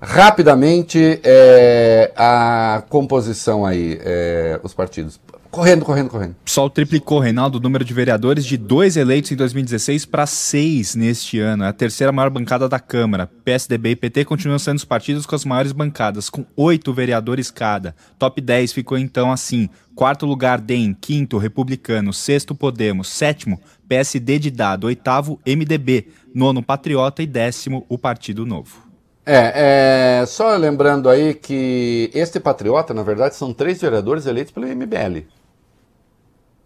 [0.00, 5.20] Rapidamente, é, a composição aí, é, os partidos.
[5.50, 6.30] Correndo, correndo, correndo.
[6.30, 10.94] O PSOL triplicou, Reinaldo, o número de vereadores de dois eleitos em 2016 para seis
[10.94, 11.64] neste ano.
[11.64, 13.28] É a terceira maior bancada da Câmara.
[13.44, 17.96] PSDB e PT continuam sendo os partidos com as maiores bancadas, com oito vereadores cada.
[18.16, 19.68] Top 10 ficou então assim.
[19.96, 20.94] Quarto lugar, DEM.
[20.94, 22.12] Quinto, Republicano.
[22.12, 23.08] Sexto, Podemos.
[23.08, 24.86] Sétimo, PSD de Dado.
[24.86, 26.06] Oitavo, MDB.
[26.32, 27.24] Nono, Patriota.
[27.24, 28.88] E décimo, o Partido Novo.
[29.26, 34.66] É, é, só lembrando aí que este patriota, na verdade, são três vereadores eleitos pelo
[34.66, 35.39] MBL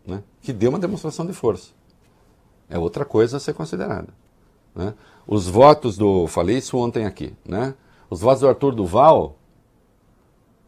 [0.07, 1.70] né, que deu uma demonstração de força.
[2.68, 4.09] É outra coisa a ser considerada.
[4.74, 4.94] Né?
[5.26, 6.26] Os votos do.
[6.26, 7.34] Falei isso ontem aqui.
[7.44, 7.74] Né?
[8.11, 9.36] Os votos do Arthur Duval,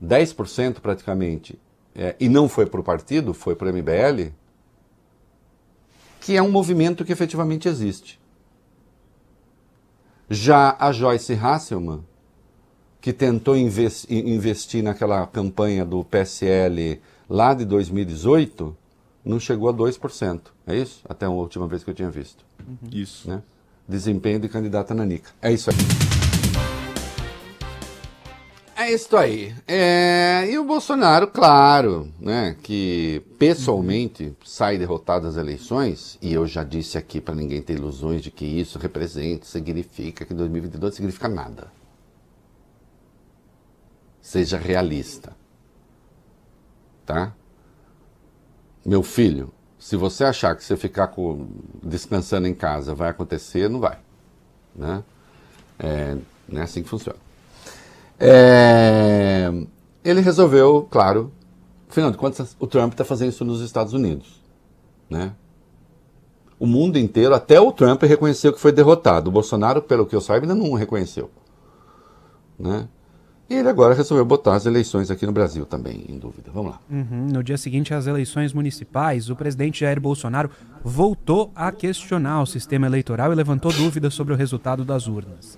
[0.02, 1.58] 10% praticamente,
[1.94, 4.32] é, e não foi para o partido, foi para o MBL,
[6.20, 8.20] que é um movimento que efetivamente existe.
[10.28, 12.04] Já a Joyce Hasselman,
[13.00, 18.76] que tentou investir naquela campanha do PSL lá de 2018,
[19.26, 20.40] não chegou a 2%.
[20.66, 21.00] É isso?
[21.08, 22.46] Até a última vez que eu tinha visto.
[22.66, 22.88] Uhum.
[22.92, 23.28] Isso.
[23.28, 23.42] Né?
[23.88, 25.30] Desempenho de candidata Nanica.
[25.42, 25.76] É isso aí.
[28.76, 29.52] É isso aí.
[29.66, 30.46] É...
[30.48, 36.96] E o Bolsonaro, claro, né, que pessoalmente sai derrotado das eleições, e eu já disse
[36.96, 41.72] aqui para ninguém ter ilusões de que isso representa, significa que 2022 significa nada.
[44.20, 45.34] Seja realista.
[47.04, 47.34] Tá?
[48.86, 51.48] Meu filho, se você achar que você ficar com,
[51.82, 53.98] descansando em casa vai acontecer, não vai.
[54.74, 55.02] Né?
[55.76, 56.16] É,
[56.48, 57.18] não é assim que funciona.
[58.18, 59.50] É,
[60.04, 61.32] ele resolveu, claro,
[61.88, 64.40] afinal de contas, o Trump está fazendo isso nos Estados Unidos.
[65.10, 65.32] Né?
[66.58, 69.28] O mundo inteiro, até o Trump reconheceu que foi derrotado.
[69.28, 71.28] O Bolsonaro, pelo que eu saiba, ainda não reconheceu.
[72.56, 72.88] Né?
[73.48, 76.50] E ele agora resolveu botar as eleições aqui no Brasil também, em dúvida.
[76.52, 76.80] Vamos lá.
[76.90, 77.28] Uhum.
[77.32, 80.50] No dia seguinte às eleições municipais, o presidente Jair Bolsonaro
[80.82, 85.56] voltou a questionar o sistema eleitoral e levantou dúvidas sobre o resultado das urnas.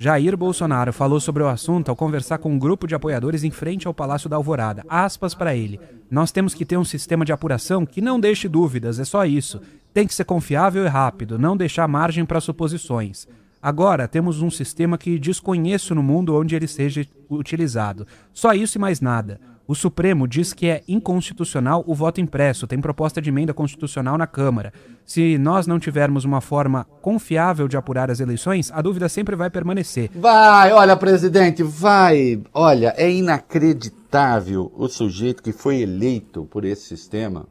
[0.00, 3.86] Jair Bolsonaro falou sobre o assunto ao conversar com um grupo de apoiadores em frente
[3.86, 4.84] ao Palácio da Alvorada.
[4.88, 9.00] Aspas para ele: Nós temos que ter um sistema de apuração que não deixe dúvidas,
[9.00, 9.60] é só isso.
[9.92, 13.26] Tem que ser confiável e rápido, não deixar margem para suposições.
[13.62, 18.06] Agora temos um sistema que desconheço no mundo onde ele seja utilizado.
[18.32, 19.40] Só isso e mais nada.
[19.68, 24.26] O Supremo diz que é inconstitucional o voto impresso, tem proposta de emenda constitucional na
[24.26, 24.72] Câmara.
[25.04, 29.50] Se nós não tivermos uma forma confiável de apurar as eleições, a dúvida sempre vai
[29.50, 30.10] permanecer.
[30.14, 32.40] Vai, olha, presidente, vai.
[32.54, 37.46] Olha, é inacreditável o sujeito que foi eleito por esse sistema,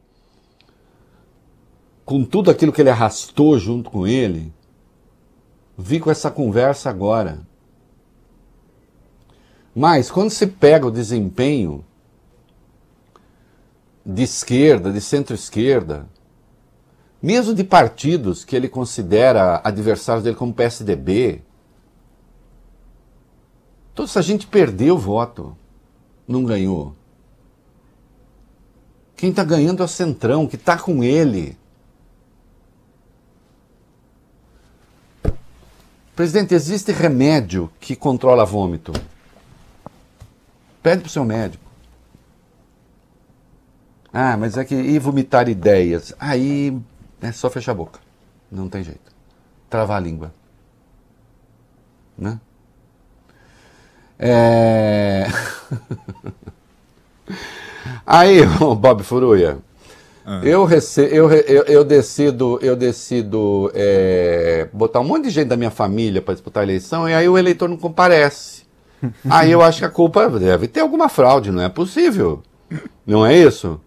[2.04, 4.52] com tudo aquilo que ele arrastou junto com ele,
[5.78, 7.40] vi com essa conversa agora.
[9.72, 11.84] Mas quando se pega o desempenho
[14.04, 16.08] de esquerda, de centro-esquerda,
[17.22, 21.42] mesmo de partidos que ele considera adversários dele como PSDB,
[23.94, 25.56] toda essa gente perdeu o voto,
[26.26, 26.94] não ganhou.
[29.14, 31.56] Quem está ganhando é o Centrão, que está com ele.
[36.18, 38.92] Presidente, existe remédio que controla vômito.
[40.82, 41.62] Pede pro seu médico.
[44.12, 46.12] Ah, mas é que e vomitar ideias?
[46.18, 46.76] Aí
[47.22, 48.00] é só fechar a boca.
[48.50, 49.12] Não tem jeito.
[49.70, 50.34] Travar a língua.
[52.18, 52.40] Né?
[54.18, 55.28] É...
[58.04, 59.60] Aí, Bob Furuia,
[60.42, 61.02] eu, rece...
[61.10, 66.20] eu, eu, eu decido, eu decido é, botar um monte de gente da minha família
[66.20, 68.62] para disputar a eleição e aí o eleitor não comparece.
[69.28, 72.42] aí eu acho que a culpa deve ter alguma fraude, não é possível.
[73.06, 73.80] Não é isso,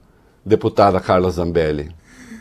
[0.46, 1.92] deputada Carla Zambelli?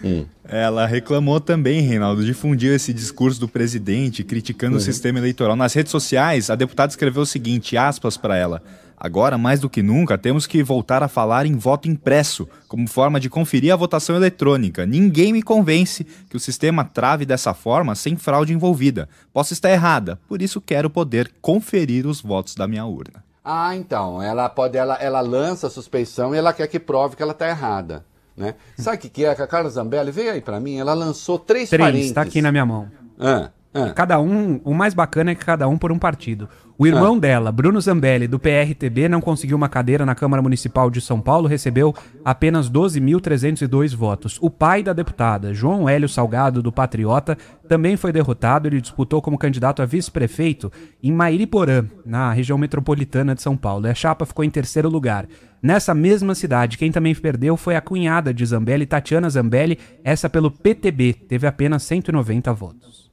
[0.02, 0.24] Hum.
[0.48, 5.54] Ela reclamou também, Reinaldo, difundiu esse discurso do presidente criticando o sistema eleitoral.
[5.54, 8.60] Nas redes sociais, a deputada escreveu o seguinte, aspas para ela:
[9.02, 13.18] Agora, mais do que nunca, temos que voltar a falar em voto impresso, como forma
[13.18, 14.84] de conferir a votação eletrônica.
[14.84, 19.08] Ninguém me convence que o sistema trave dessa forma sem fraude envolvida.
[19.32, 23.24] Posso estar errada, por isso quero poder conferir os votos da minha urna.
[23.42, 27.22] Ah, então, ela pode, ela, ela lança a suspeição e ela quer que prove que
[27.22, 28.04] ela está errada.
[28.36, 28.54] Né?
[28.76, 29.34] Sabe o que, que é?
[29.34, 32.12] Que a Carla Zambelli veio aí para mim, ela lançou três, Três, parentes.
[32.12, 32.90] tá aqui na minha mão.
[33.18, 33.90] Ah, ah.
[33.90, 36.48] Cada um, o mais bacana é que cada um por um partido.
[36.76, 41.00] O irmão dela, Bruno Zambelli, do PRTB, não conseguiu uma cadeira na Câmara Municipal de
[41.00, 41.94] São Paulo, recebeu
[42.24, 44.38] apenas 12.302 votos.
[44.40, 47.36] O pai da deputada, João Hélio Salgado, do Patriota,
[47.68, 48.66] também foi derrotado.
[48.66, 53.86] Ele disputou como candidato a vice-prefeito em Mairiporã, na região metropolitana de São Paulo.
[53.86, 55.26] E a chapa ficou em terceiro lugar.
[55.62, 60.50] Nessa mesma cidade, quem também perdeu foi a cunhada de Zambelli, Tatiana Zambelli, essa pelo
[60.50, 63.09] PTB, teve apenas 190 votos.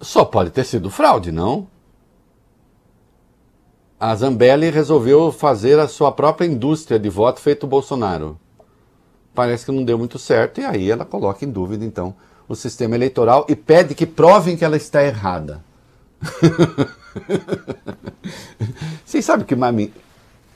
[0.00, 1.66] Só pode ter sido fraude, não?
[3.98, 8.38] A Zambelli resolveu fazer a sua própria indústria de voto feito Bolsonaro.
[9.34, 12.14] Parece que não deu muito certo e aí ela coloca em dúvida, então,
[12.48, 15.64] o sistema eleitoral e pede que provem que ela está errada.
[19.04, 19.92] Vocês sabem o que mais me,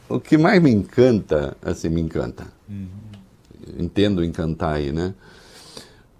[0.09, 2.47] o que mais me encanta, assim, me encanta.
[3.77, 5.15] Entendo encantar aí, né?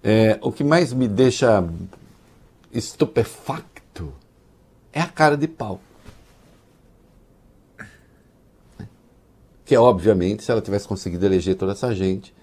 [0.03, 1.63] É, o que mais me deixa
[2.73, 4.13] estupefacto
[4.91, 5.79] é a cara de pau.
[9.65, 12.33] Que obviamente, se ela tivesse conseguido eleger toda essa gente,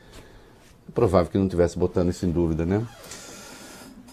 [0.89, 2.87] é provável que não tivesse botando isso em dúvida, né?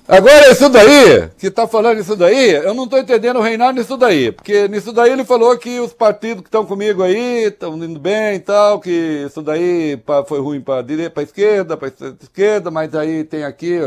[0.09, 3.97] Agora, isso daí, que tá falando isso daí, eu não tô entendendo o Reinaldo nisso
[3.97, 4.31] daí.
[4.31, 8.35] Porque nisso daí ele falou que os partidos que estão comigo aí estão indo bem
[8.35, 11.91] e tal, que isso daí foi ruim pra direita, pra esquerda, pra
[12.21, 13.79] esquerda, mas aí tem aqui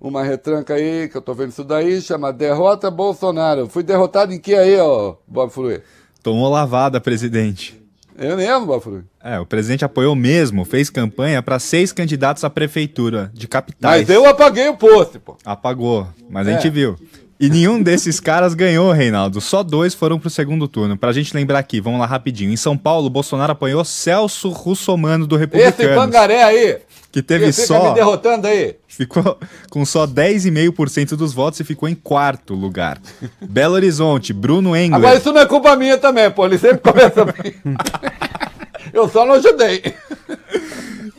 [0.00, 3.68] uma retranca aí, que eu tô vendo isso daí, chama Derrota Bolsonaro.
[3.68, 5.80] Fui derrotado em que aí, ó, Bob Frui?
[6.22, 7.76] Tomou lavada, presidente.
[8.16, 9.02] Eu mesmo, Bob Frui.
[9.22, 14.00] É, o presidente apoiou mesmo, fez campanha para seis candidatos à prefeitura de capitais.
[14.06, 15.36] Mas eu apaguei o post, pô.
[15.44, 16.54] Apagou, mas a É.
[16.54, 16.96] gente viu.
[17.40, 19.40] E nenhum desses caras ganhou, Reinaldo.
[19.40, 20.96] Só dois foram pro segundo turno.
[20.96, 22.52] Pra gente lembrar aqui, vamos lá rapidinho.
[22.52, 26.78] Em São Paulo, Bolsonaro apoiou Celso Russomano do Esse Republicanos, pangaré aí,
[27.22, 28.76] que teve só me derrotando aí.
[28.86, 29.38] ficou
[29.70, 33.00] com só 10,5% dos votos e ficou em quarto lugar.
[33.42, 34.98] Belo Horizonte, Bruno Engler.
[34.98, 36.46] Agora isso não é culpa minha também, pô.
[36.46, 37.54] Ele sempre começa bem.
[38.92, 39.82] Eu só não ajudei.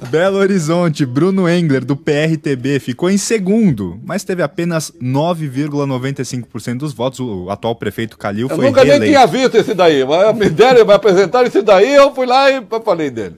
[0.09, 7.19] Belo Horizonte, Bruno Engler, do PRTB, ficou em segundo, mas teve apenas 9,95% dos votos.
[7.19, 10.03] O atual prefeito Calil Eu foi nunca nem tinha visto esse daí.
[10.35, 13.35] Me deram, me apresentaram esse daí, eu fui lá e falei dele.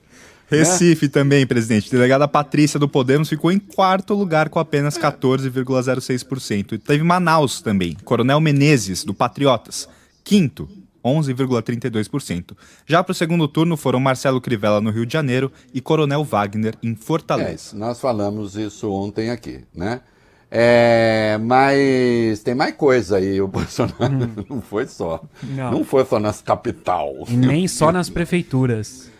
[0.58, 1.90] Recife também, presidente.
[1.90, 6.72] Delegada Patrícia do Podemos ficou em quarto lugar com apenas 14,06%.
[6.72, 7.96] E teve Manaus também.
[8.04, 9.88] Coronel Menezes, do Patriotas,
[10.24, 10.68] quinto,
[11.04, 12.56] 11,32%.
[12.86, 16.74] Já para o segundo turno foram Marcelo Crivella no Rio de Janeiro e Coronel Wagner
[16.82, 17.76] em É, Fortaleza.
[17.76, 20.00] nós falamos isso ontem aqui, né?
[20.54, 25.22] É, mas tem mais coisa aí, o Bolsonaro não foi só.
[25.42, 25.70] Não.
[25.72, 27.14] Não, foi só nas capital.
[27.26, 29.10] E nem só nas prefeituras.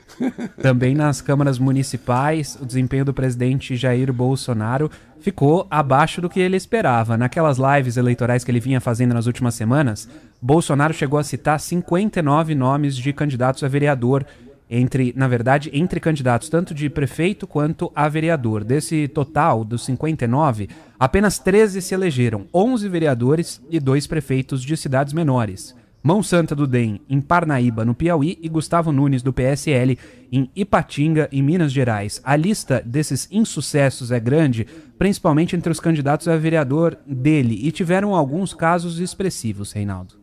[0.61, 6.57] Também nas câmaras municipais, o desempenho do presidente Jair Bolsonaro ficou abaixo do que ele
[6.57, 7.17] esperava.
[7.17, 10.09] Naquelas lives eleitorais que ele vinha fazendo nas últimas semanas,
[10.41, 14.27] Bolsonaro chegou a citar 59 nomes de candidatos a vereador
[14.75, 18.65] entre, na verdade, entre candidatos tanto de prefeito quanto a vereador.
[18.65, 25.13] Desse total dos 59, apenas 13 se elegeram, 11 vereadores e dois prefeitos de cidades
[25.13, 25.77] menores.
[26.03, 29.97] Mão Santa do DEM em Parnaíba, no Piauí, e Gustavo Nunes do PSL
[30.33, 32.21] em Ipatinga, em Minas Gerais.
[32.25, 34.67] A lista desses insucessos é grande,
[34.99, 40.15] principalmente entre os candidatos a vereador dele, e tiveram alguns casos expressivos, Reinaldo.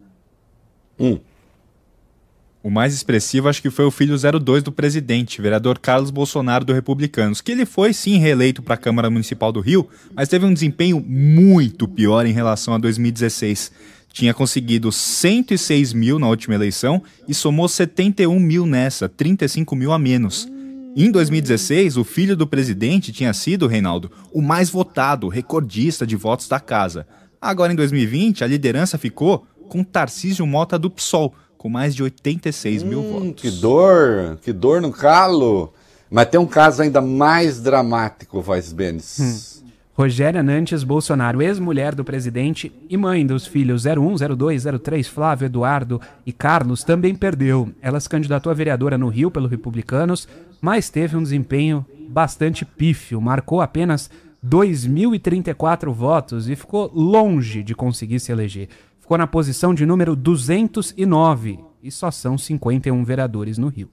[2.61, 6.73] O mais expressivo acho que foi o filho 02 do presidente, vereador Carlos Bolsonaro do
[6.73, 10.53] Republicanos, que ele foi sim reeleito para a Câmara Municipal do Rio, mas teve um
[10.53, 13.71] desempenho muito pior em relação a 2016.
[14.11, 19.99] Tinha conseguido 106 mil na última eleição e somou 71 mil nessa, 35 mil a
[19.99, 20.47] menos.
[20.95, 26.47] Em 2016, o filho do presidente tinha sido, Reinaldo, o mais votado, recordista de votos
[26.47, 27.05] da casa.
[27.39, 32.83] Agora, em 2020, a liderança ficou com Tarcísio Mota do PSOL, com mais de 86
[32.83, 33.41] mil Hum, votos.
[33.41, 35.71] que dor, que dor no calo.
[36.09, 39.58] Mas tem um caso ainda mais dramático, Voz Benes.
[39.99, 45.99] Rogéria Nantes Bolsonaro, ex-mulher do presidente e mãe dos filhos 01, 02, 03, Flávio, Eduardo
[46.25, 47.73] e Carlos, também perdeu.
[47.81, 50.25] Ela se candidatou a vereadora no Rio pelo Republicanos,
[50.61, 54.09] mas teve um desempenho bastante pífio, marcou apenas
[54.41, 58.69] 2.034 votos e ficou longe de conseguir se eleger.
[59.01, 63.89] Ficou na posição de número 209 e só são 51 vereadores no Rio.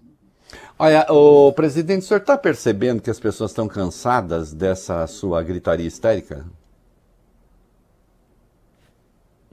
[0.78, 5.86] Olha, o presidente, o senhor está percebendo que as pessoas estão cansadas dessa sua gritaria
[5.86, 6.44] histérica?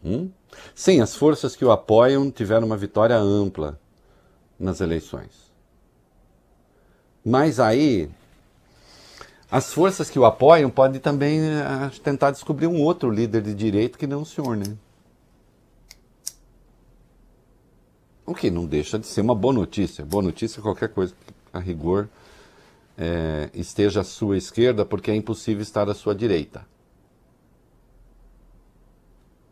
[0.03, 0.29] Hum?
[0.75, 3.79] Sim, as forças que o apoiam tiveram uma vitória ampla
[4.59, 5.51] nas eleições.
[7.23, 8.09] Mas aí,
[9.49, 13.97] as forças que o apoiam podem também eh, tentar descobrir um outro líder de direito
[13.97, 14.75] que não o senhor, né?
[18.25, 20.05] O que não deixa de ser uma boa notícia.
[20.05, 22.07] Boa notícia é qualquer coisa que, a rigor,
[22.97, 26.65] é, esteja à sua esquerda, porque é impossível estar à sua direita.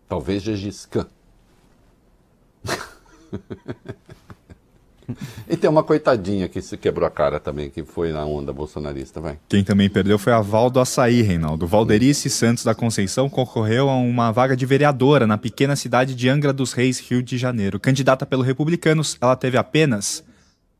[0.07, 1.07] Talvez Gengis Khan.
[5.47, 9.19] e tem uma coitadinha que se quebrou a cara também, que foi na onda bolsonarista,
[9.19, 9.37] vai.
[9.49, 11.67] Quem também perdeu foi a Val do Açaí, Reinaldo.
[11.67, 16.53] Valderice Santos da Conceição concorreu a uma vaga de vereadora na pequena cidade de Angra
[16.53, 17.79] dos Reis, Rio de Janeiro.
[17.79, 20.23] Candidata pelo Republicanos, ela teve apenas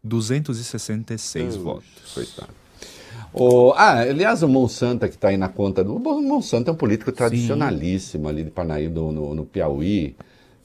[0.04, 1.86] 266 votos.
[2.14, 2.62] Coitado.
[3.34, 5.96] O, ah, aliás, o Monsanto que está aí na conta do.
[5.96, 10.16] O Monsanto é um político tradicionalíssimo ali de Parnaíba, no, no Piauí,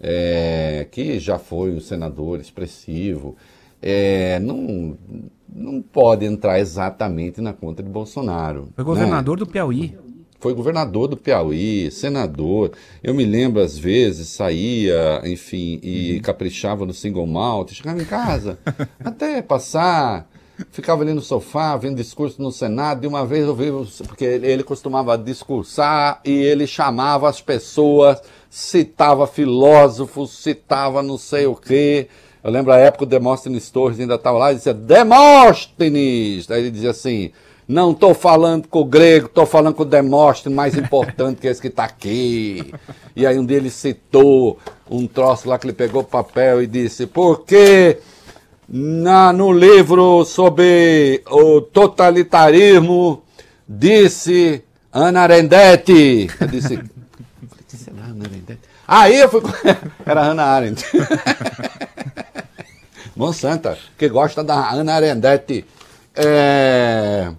[0.01, 3.37] é, que já foi um senador expressivo.
[3.83, 4.97] É, não,
[5.49, 8.69] não pode entrar exatamente na conta de Bolsonaro.
[8.75, 8.85] Foi né?
[8.85, 9.97] governador do Piauí.
[10.39, 12.73] Foi governador do Piauí, senador.
[13.03, 18.59] Eu me lembro, às vezes, saía, enfim, e caprichava no single malt, chegava em casa,
[19.03, 20.29] até passar,
[20.71, 23.71] ficava ali no sofá, vendo discurso no Senado, e uma vez eu vi,
[24.07, 28.21] porque ele costumava discursar e ele chamava as pessoas,
[28.57, 32.09] citava filósofos, citava não sei o quê.
[32.43, 36.51] Eu lembro a época o Demóstenes Torres ainda estava lá e dizia, Demóstenes!
[36.51, 37.33] Aí ele dizia assim,
[37.69, 41.61] não estou falando com o grego, estou falando com o Demóstenes, mais importante que esse
[41.61, 42.73] que está aqui.
[43.15, 44.59] E aí um deles citou
[44.91, 47.99] um troço lá que ele pegou papel e disse, porque
[48.67, 53.23] na, no livro sobre o totalitarismo
[53.69, 56.27] disse Ana Arendt.
[56.41, 56.79] Eu disse,
[57.69, 58.06] que será Ana Arendt?
[58.87, 59.43] Aí eu fui.
[60.05, 60.85] Era Ana Arendt.
[63.17, 65.65] Monsanta, que gosta da Ana Arendt.
[66.15, 67.33] É...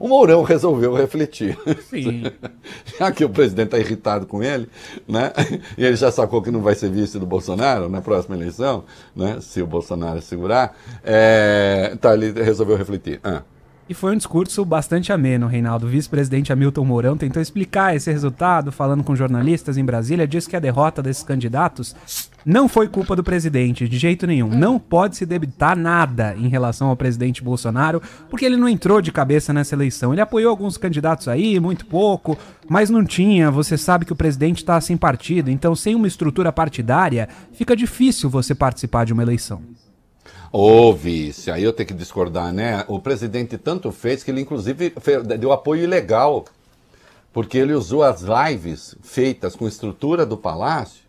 [0.00, 1.58] O Mourão resolveu refletir.
[1.90, 2.24] Sim.
[2.98, 4.66] Já que o presidente está irritado com ele,
[5.06, 5.30] né?
[5.76, 9.38] E ele já sacou que não vai ser vice do Bolsonaro na próxima eleição, né?
[9.42, 11.94] Se o Bolsonaro segurar, é...
[12.00, 13.20] tá, ele resolveu refletir.
[13.22, 13.42] Ah.
[13.90, 15.84] E foi um discurso bastante ameno, Reinaldo.
[15.84, 20.54] O vice-presidente Hamilton Mourão tentou explicar esse resultado, falando com jornalistas em Brasília, disse que
[20.54, 21.96] a derrota desses candidatos
[22.46, 24.48] não foi culpa do presidente, de jeito nenhum.
[24.48, 29.10] Não pode se debitar nada em relação ao presidente Bolsonaro, porque ele não entrou de
[29.10, 30.12] cabeça nessa eleição.
[30.12, 32.38] Ele apoiou alguns candidatos aí, muito pouco,
[32.68, 33.50] mas não tinha.
[33.50, 38.30] Você sabe que o presidente está sem partido, então sem uma estrutura partidária, fica difícil
[38.30, 39.60] você participar de uma eleição.
[40.52, 42.84] Ô, vice, aí eu tenho que discordar, né?
[42.88, 44.92] O presidente tanto fez que ele, inclusive,
[45.38, 46.44] deu apoio ilegal.
[47.32, 51.04] Porque ele usou as lives feitas com estrutura do Palácio,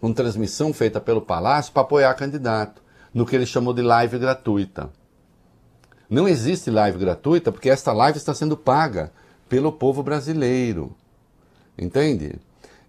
[0.00, 2.82] com transmissão feita pelo Palácio, para apoiar candidato,
[3.14, 4.90] no que ele chamou de live gratuita.
[6.10, 9.12] Não existe live gratuita porque esta live está sendo paga
[9.48, 10.92] pelo povo brasileiro.
[11.78, 12.34] Entende?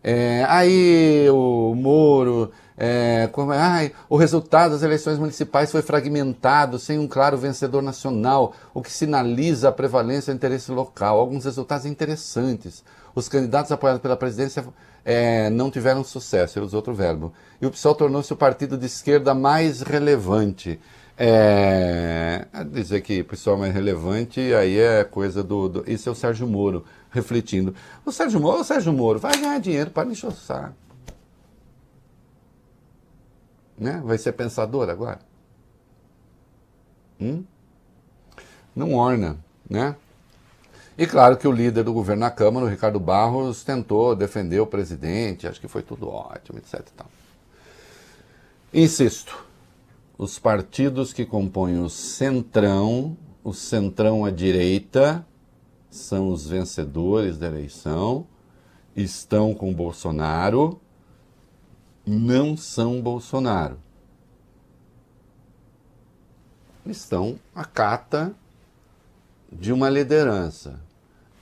[0.03, 6.99] É, aí o Moro, é, como, ai, o resultado das eleições municipais foi fragmentado, sem
[6.99, 11.19] um claro vencedor nacional, o que sinaliza a prevalência do interesse local.
[11.19, 12.83] Alguns resultados interessantes.
[13.15, 14.63] Os candidatos apoiados pela presidência
[15.03, 17.33] é, não tiveram sucesso, ele usou outro verbo.
[17.59, 20.79] E o PSOL tornou-se o partido de esquerda mais relevante.
[21.19, 25.91] É, dizer que o pessoal mais relevante aí é coisa do, do.
[25.91, 27.73] Isso é o Sérgio Moro refletindo.
[28.05, 30.86] O Sérgio Moro, o Sérgio Moro vai ganhar dinheiro para o saco.
[33.77, 34.01] Né?
[34.03, 35.19] Vai ser pensador agora?
[37.19, 37.43] Hum?
[38.75, 39.37] Não orna,
[39.69, 39.95] né?
[40.97, 44.65] E claro que o líder do governo na Câmara, o Ricardo Barros, tentou defender o
[44.65, 46.83] presidente, acho que foi tudo ótimo, etc.
[46.95, 47.07] tal.
[48.73, 49.45] Insisto,
[50.17, 55.23] os partidos que compõem o centrão, o centrão à direita,
[55.89, 58.25] são os vencedores da eleição,
[58.95, 60.81] estão com Bolsonaro,
[62.07, 63.77] não são Bolsonaro.
[66.85, 68.33] Estão à cata
[69.51, 70.79] de uma liderança.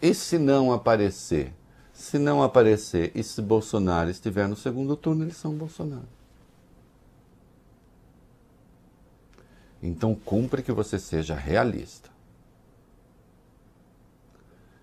[0.01, 1.53] E se não aparecer?
[1.93, 6.07] Se não aparecer e se Bolsonaro estiver no segundo turno, eles são Bolsonaro.
[9.82, 12.09] Então cumpre que você seja realista.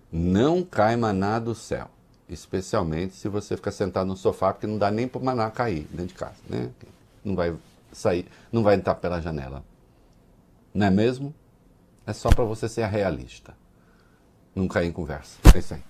[0.09, 1.89] Não cai maná do céu.
[2.29, 5.87] Especialmente se você ficar sentado no sofá, porque não dá nem para o maná cair
[5.89, 6.37] dentro de casa.
[6.49, 6.69] Né?
[7.23, 7.53] Não vai
[7.91, 9.63] sair, não vai entrar pela janela.
[10.73, 11.33] Não é mesmo?
[12.05, 13.55] É só para você ser realista.
[14.55, 15.39] Não cair em conversa.
[15.53, 15.81] É isso aí.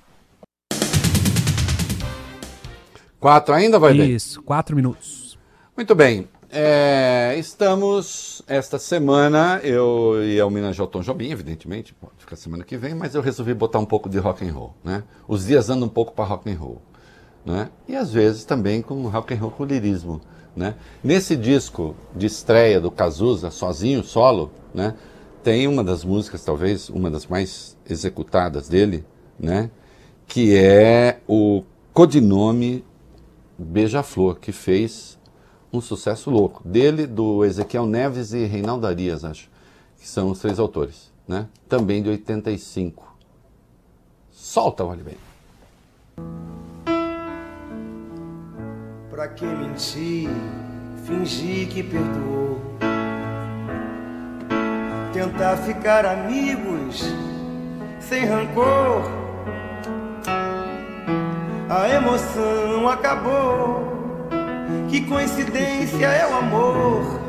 [3.19, 3.93] Quatro ainda, vai?
[3.93, 5.37] Isso, quatro minutos.
[5.77, 6.27] Muito bem.
[6.55, 12.77] É, estamos esta semana, eu e a Minas Jalton Jobim, evidentemente, pode ficar semana que
[12.77, 15.01] vem, mas eu resolvi botar um pouco de rock and roll, né?
[15.27, 16.79] Os dias andam um pouco para rock and roll,
[17.43, 17.71] né?
[17.87, 20.21] E às vezes também com rock and roll com lirismo,
[20.55, 20.75] né?
[21.03, 24.93] Nesse disco de estreia do Cazuza, sozinho, solo, né?
[25.41, 29.03] Tem uma das músicas, talvez uma das mais executadas dele,
[29.39, 29.71] né?
[30.27, 32.85] Que é o codinome
[33.57, 35.17] Beija-Flor, que fez
[35.73, 36.61] um sucesso louco.
[36.63, 39.49] Dele, do Ezequiel Neves e Reinaldo Arias, acho,
[39.97, 41.47] que são os três autores, né?
[41.67, 43.11] Também de 85.
[44.31, 45.17] Solta, olha bem.
[49.09, 50.29] Pra que mentir,
[51.05, 52.61] fingir que perdoou?
[55.11, 57.03] Tentar ficar amigos
[57.99, 59.03] sem rancor.
[61.69, 64.02] A emoção acabou.
[64.89, 67.19] Que coincidência é o amor.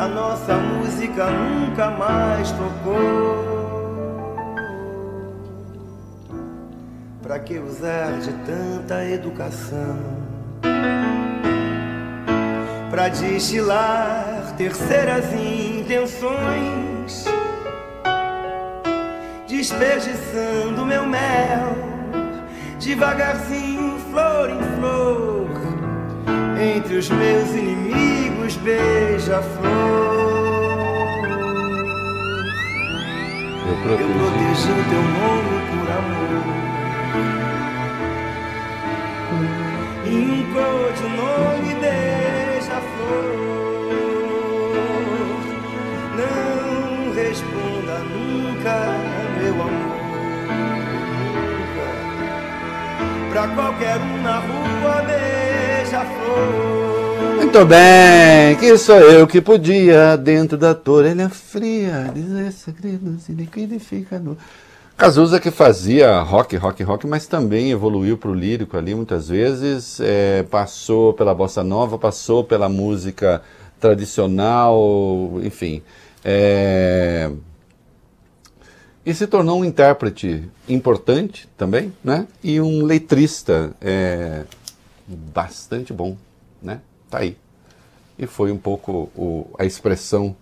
[0.00, 3.52] A nossa música nunca mais tocou.
[7.22, 10.22] Pra que usar de tanta educação?
[12.90, 17.24] Pra destilar terceiras intenções,
[19.48, 21.74] desperdiçando meu mel,
[22.78, 25.41] devagarzinho, flor em flor,
[26.62, 29.72] entre os meus inimigos, beija-flor.
[33.66, 34.12] Eu Eu protegi.
[34.12, 36.42] protegi o teu nome por amor.
[40.04, 43.26] E um codinome beija-flor.
[46.16, 48.74] Não responda nunca,
[49.40, 50.00] meu amor.
[51.72, 51.86] Nunca.
[53.32, 54.61] Pra qualquer um na rua.
[57.36, 64.36] Muito bem, que sou eu que podia, dentro da orelha fria, dizer segredos e liquidificador.
[64.96, 70.00] Cazuza que fazia rock, rock, rock, mas também evoluiu para o lírico ali muitas vezes,
[70.00, 73.42] é, passou pela bossa nova, passou pela música
[73.78, 75.82] tradicional, enfim.
[76.24, 77.30] é,
[79.04, 82.26] e se tornou um intérprete importante também, né?
[82.42, 84.44] E um letrista é,
[85.16, 86.16] bastante bom,
[86.62, 86.80] né?
[87.10, 87.36] Tá aí.
[88.18, 90.36] E foi um pouco o- a expressão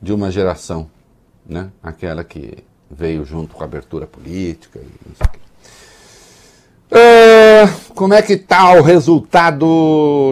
[0.00, 0.88] de uma geração,
[1.46, 1.70] né?
[1.82, 5.38] Aquela que veio junto com a abertura política e não sei o quê.
[6.90, 9.66] É, como é que tá o resultado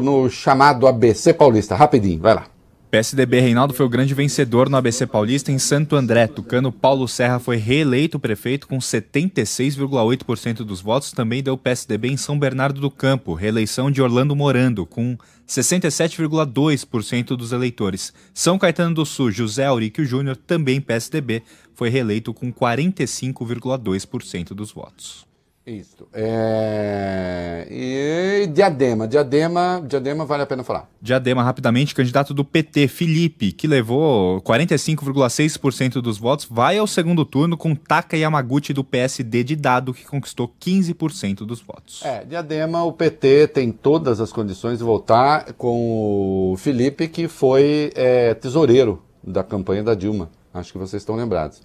[0.03, 1.75] no chamado ABC Paulista?
[1.75, 2.47] Rapidinho, vai lá.
[2.91, 6.29] PSDB Reinaldo foi o grande vencedor no ABC Paulista em Santo André.
[6.29, 11.11] Tucano Paulo Serra foi reeleito prefeito com 76,8% dos votos.
[11.11, 15.19] Também deu PSDB em São Bernardo do Campo, reeleição de Orlando Morando, com
[15.49, 18.13] 67,2% dos eleitores.
[18.33, 21.43] São Caetano do Sul, José Auríquio Júnior, também PSDB,
[21.75, 25.26] foi reeleito com 45,2% dos votos.
[25.67, 26.07] Isso.
[26.15, 29.09] É, E Diadema.
[29.09, 30.89] Diadema, Diadema vale a pena falar.
[31.03, 37.57] Diadema, rapidamente, candidato do PT, Felipe, que levou 45,6% dos votos, vai ao segundo turno
[37.57, 42.01] com Taka Yamaguchi do PSD de Dado, que conquistou 15% dos votos.
[42.05, 47.91] É, Diadema, o PT tem todas as condições de voltar com o Felipe, que foi
[47.97, 50.31] é, tesoureiro da campanha da Dilma.
[50.55, 51.61] Acho que vocês estão lembrados.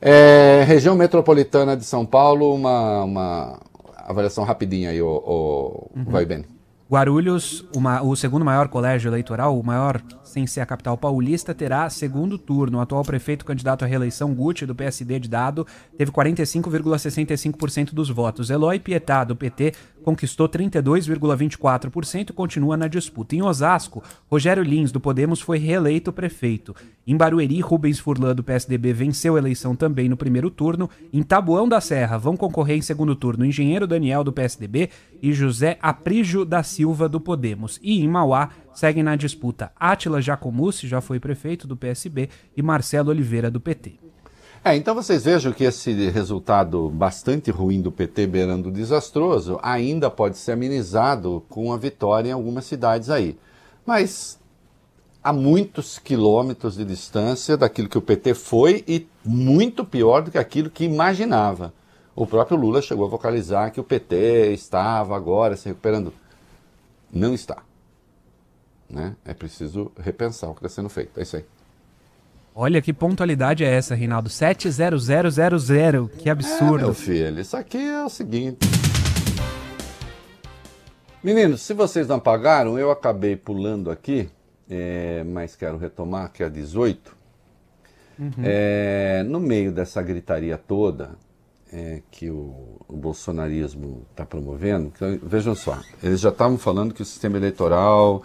[0.00, 3.60] É, região metropolitana de São Paulo, uma, uma
[3.96, 6.44] avaliação rapidinha aí, o, o Vai bem.
[6.90, 10.00] Guarulhos, uma, o segundo maior colégio eleitoral, o maior
[10.36, 12.76] sem ser a capital paulista, terá segundo turno.
[12.76, 15.66] O atual prefeito candidato à reeleição, Gucci, do PSD de Dado,
[15.96, 18.50] teve 45,65% dos votos.
[18.50, 19.72] Eloy Pietá, do PT,
[20.04, 23.34] conquistou 32,24% e continua na disputa.
[23.34, 26.76] Em Osasco, Rogério Lins, do Podemos, foi reeleito prefeito.
[27.06, 30.90] Em Barueri, Rubens Furlan, do PSDB, venceu a eleição também no primeiro turno.
[31.14, 34.90] Em Tabuão da Serra, vão concorrer em segundo turno Engenheiro Daniel, do PSDB,
[35.22, 37.80] e José Aprígio da Silva, do Podemos.
[37.82, 43.10] E em Mauá, seguem na disputa Átila Jacomussi, já foi prefeito do PSB, e Marcelo
[43.10, 43.94] Oliveira, do PT.
[44.62, 50.36] É, então vocês vejam que esse resultado bastante ruim do PT beirando desastroso ainda pode
[50.36, 53.38] ser amenizado com a vitória em algumas cidades aí.
[53.86, 54.38] Mas
[55.22, 60.38] a muitos quilômetros de distância daquilo que o PT foi e muito pior do que
[60.38, 61.72] aquilo que imaginava.
[62.14, 66.12] O próprio Lula chegou a vocalizar que o PT estava agora se recuperando.
[67.12, 67.62] Não está.
[68.88, 69.14] Né?
[69.24, 71.18] É preciso repensar o que está sendo feito.
[71.18, 71.44] É isso aí.
[72.54, 74.30] Olha que pontualidade é essa, Rinaldo.
[74.30, 76.08] 70000.
[76.18, 76.78] Que absurdo.
[76.78, 78.58] É, meu filho, isso aqui é o seguinte.
[81.22, 84.30] Meninos, se vocês não pagaram, eu acabei pulando aqui,
[84.70, 87.16] é, mas quero retomar, que é a 18.
[88.18, 88.30] Uhum.
[88.42, 91.10] É, no meio dessa gritaria toda
[91.72, 97.02] é, que o, o bolsonarismo está promovendo, então, vejam só, eles já estavam falando que
[97.02, 98.22] o sistema eleitoral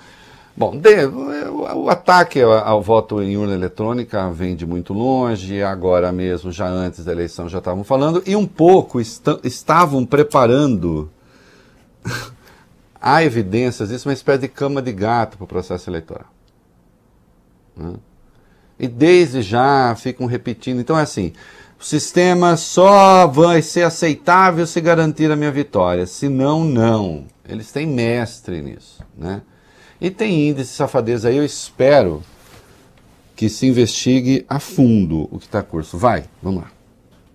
[0.56, 6.12] Bom, de, o, o ataque ao, voto em urna eletrônica vem de muito longe, agora
[6.12, 11.10] mesmo, já antes da eleição, já estavam falando, e um pouco est estavam preparando,
[13.00, 16.28] há evidências disso, uma espécie de cama de gato para o processo eleitoral.
[17.76, 17.94] Né?
[18.78, 20.80] E desde já ficam repetindo.
[20.80, 21.34] Então é assim:
[21.80, 27.26] o sistema só vai ser aceitável se garantir a minha vitória, senão, não.
[27.48, 29.04] Eles têm mestre nisso.
[29.18, 29.42] Né?
[30.02, 32.24] E tem índice de safadeza aí, eu espero
[33.36, 35.96] que se investigue a fundo o que está a curso.
[35.96, 36.72] Vai, vamos lá.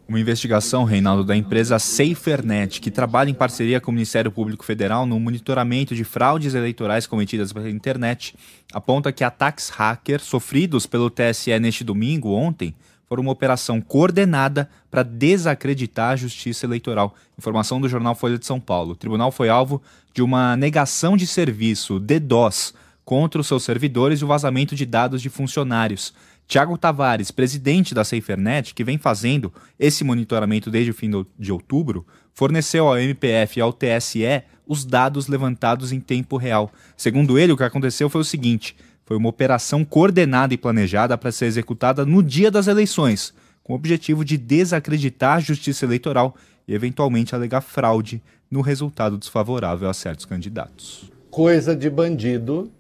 [0.09, 5.07] Uma investigação, Reinaldo, da empresa SaferNet, que trabalha em parceria com o Ministério Público Federal
[5.07, 8.35] no monitoramento de fraudes eleitorais cometidas pela internet,
[8.73, 12.75] aponta que ataques hacker sofridos pelo TSE neste domingo, ontem,
[13.09, 17.15] foram uma operação coordenada para desacreditar a justiça eleitoral.
[17.39, 18.93] Informação do jornal Folha de São Paulo.
[18.93, 19.81] O tribunal foi alvo
[20.13, 25.23] de uma negação de serviço, DDoS, contra os seus servidores e o vazamento de dados
[25.23, 26.13] de funcionários.
[26.49, 32.07] Tiago Tavares, presidente da SaferNet, que vem fazendo esse monitoramento desde o fim de outubro,
[32.33, 36.71] forneceu ao MPF e ao TSE os dados levantados em tempo real.
[36.97, 38.77] Segundo ele, o que aconteceu foi o seguinte:
[39.07, 43.33] foi uma operação coordenada e planejada para ser executada no dia das eleições,
[43.63, 46.35] com o objetivo de desacreditar a justiça eleitoral
[46.67, 51.11] e eventualmente alegar fraude no resultado desfavorável a certos candidatos.
[51.31, 52.71] Coisa de bandido,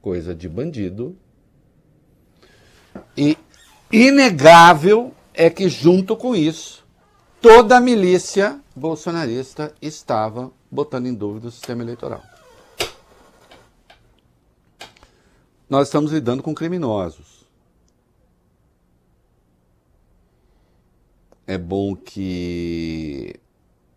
[0.00, 1.14] coisa de bandido.
[3.14, 3.36] E
[3.92, 6.82] inegável é que junto com isso,
[7.42, 12.22] toda a milícia bolsonarista estava botando em dúvida o sistema eleitoral.
[15.70, 17.46] Nós estamos lidando com criminosos.
[21.46, 23.34] É bom que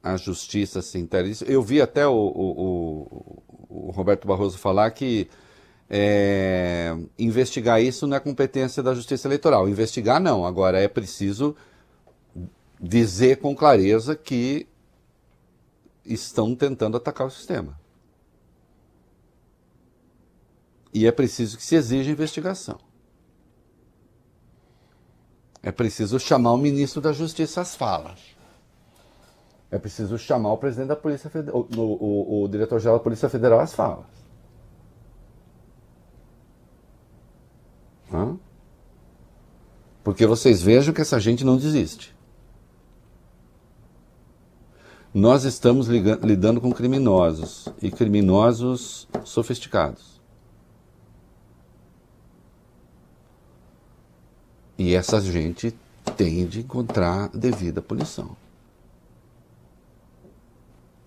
[0.01, 1.43] a justiça se interesse.
[1.51, 5.28] Eu vi até o, o, o, Roberto Barroso falar que
[5.89, 9.67] é, investigar isso não é competência da justiça eleitoral.
[9.67, 10.45] Investigar não.
[10.45, 11.55] Agora é preciso
[12.80, 14.67] dizer com clareza que
[16.05, 17.82] estão tentando atacar o sistema.
[20.93, 22.77] E é preciso que se exija investigação.
[25.61, 28.19] É preciso chamar o ministro da Justiça às falas.
[29.71, 33.59] É preciso chamar o presidente da Polícia Federal, o, o, o diretor-geral da Polícia Federal
[33.59, 34.05] às falas.
[38.13, 38.37] Hã?
[40.03, 42.13] Porque vocês vejam que essa gente não desiste.
[45.13, 50.12] Nós estamos lidando com criminosos e criminosos sofisticados.
[54.78, 55.74] E essa gente
[56.17, 58.36] tem de encontrar devida punição.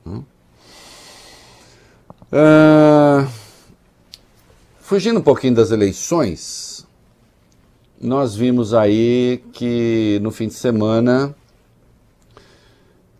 [0.06, 0.22] Hum?
[2.32, 3.28] Uh,
[4.80, 6.86] fugindo um pouquinho das eleições,
[8.00, 11.34] nós vimos aí que no fim de semana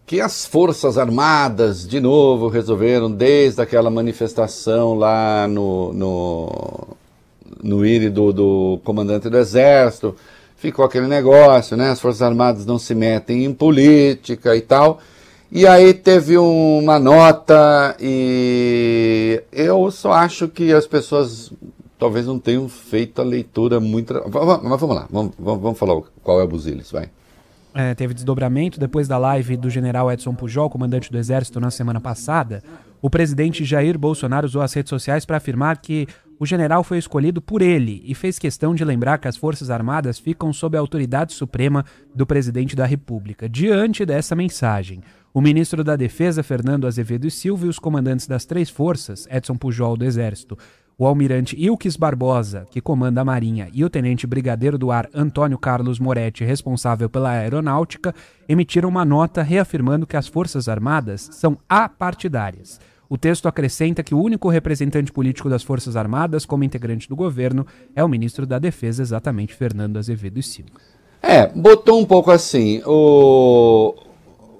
[0.07, 6.97] que as Forças Armadas, de novo, resolveram, desde aquela manifestação lá no, no,
[7.61, 10.15] no do, do comandante do Exército,
[10.67, 11.91] ficou aquele negócio, né?
[11.91, 15.01] As Forças Armadas não se metem em política e tal.
[15.51, 21.53] E aí teve uma nota e eu só acho que as pessoas
[21.97, 24.13] talvez não tenham feito a leitura muito.
[24.13, 27.09] Mas vamos lá, vamos, vamos falar qual é o Buzilis, vai.
[27.73, 32.01] É, teve desdobramento depois da live do general Edson Pujol, comandante do Exército, na semana
[32.01, 32.61] passada.
[33.01, 36.09] O presidente Jair Bolsonaro usou as redes sociais para afirmar que
[36.39, 40.19] o general foi escolhido por ele e fez questão de lembrar que as Forças Armadas
[40.19, 41.85] ficam sob a autoridade suprema
[42.15, 43.49] do presidente da República.
[43.49, 48.45] Diante dessa mensagem, o ministro da Defesa, Fernando Azevedo e Silva, e os comandantes das
[48.45, 50.57] três forças, Edson Pujol do Exército,
[50.99, 55.59] o almirante Ilques Barbosa, que comanda a Marinha, e o tenente brigadeiro do ar Antônio
[55.59, 58.15] Carlos Moretti, responsável pela aeronáutica,
[58.49, 62.81] emitiram uma nota reafirmando que as Forças Armadas são apartidárias.
[63.09, 67.67] O texto acrescenta que o único representante político das Forças Armadas como integrante do governo
[67.95, 70.73] é o ministro da Defesa, exatamente Fernando Azevedo e Silva.
[71.23, 72.83] É, botou um pouco assim.
[72.85, 73.95] O...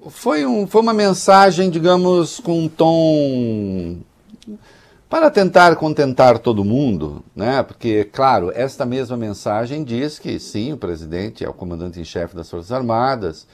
[0.09, 3.97] Foi, um, foi uma mensagem, digamos, com um tom.
[5.09, 7.63] Para tentar contentar todo mundo, né?
[7.63, 12.35] Porque, claro, esta mesma mensagem diz que sim, o presidente é o comandante em chefe
[12.35, 13.47] das Forças Armadas,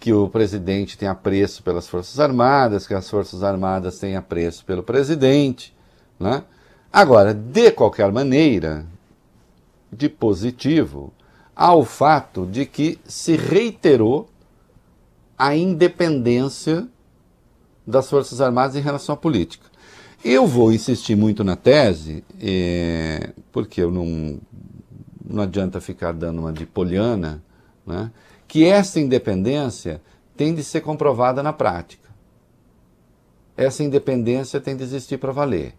[0.00, 4.82] que o presidente tem apreço pelas Forças Armadas, que as Forças Armadas têm apreço pelo
[4.82, 5.76] presidente.
[6.18, 6.42] Né?
[6.90, 8.86] Agora, de qualquer maneira,
[9.92, 11.12] de positivo,
[11.54, 14.30] há o fato de que se reiterou
[15.36, 16.88] a independência
[17.86, 19.68] das Forças Armadas em relação à política.
[20.24, 24.38] Eu vou insistir muito na tese, é, porque eu não,
[25.24, 27.42] não adianta ficar dando uma de poliana,
[27.86, 28.10] né?
[28.50, 30.02] Que essa independência
[30.36, 32.10] tem de ser comprovada na prática.
[33.56, 35.76] Essa independência tem de existir para valer.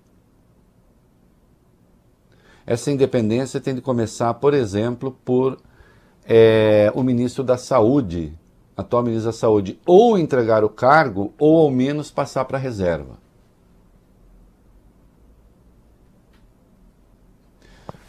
[2.65, 5.57] Essa independência tem de começar, por exemplo, por
[6.25, 8.33] é, o ministro da Saúde,
[8.77, 13.17] atual ministro da Saúde, ou entregar o cargo, ou ao menos passar para a reserva.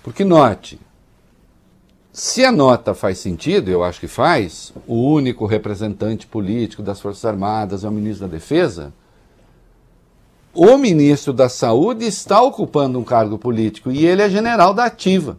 [0.05, 0.79] Porque note,
[2.13, 7.25] se a nota faz sentido, eu acho que faz, o único representante político das Forças
[7.25, 8.93] Armadas é o ministro da Defesa,
[10.53, 15.39] o ministro da Saúde está ocupando um cargo político e ele é general da ativa.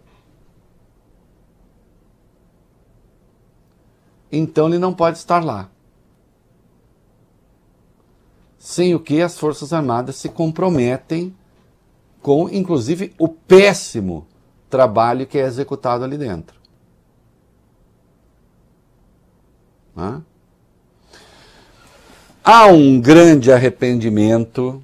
[4.32, 5.69] Então ele não pode estar lá.
[8.57, 11.36] Sem o que as Forças Armadas se comprometem
[12.19, 14.26] com, inclusive, o péssimo
[14.67, 16.62] trabalho que é executado ali dentro.
[19.96, 20.22] Né?
[22.44, 24.84] Há um grande arrependimento,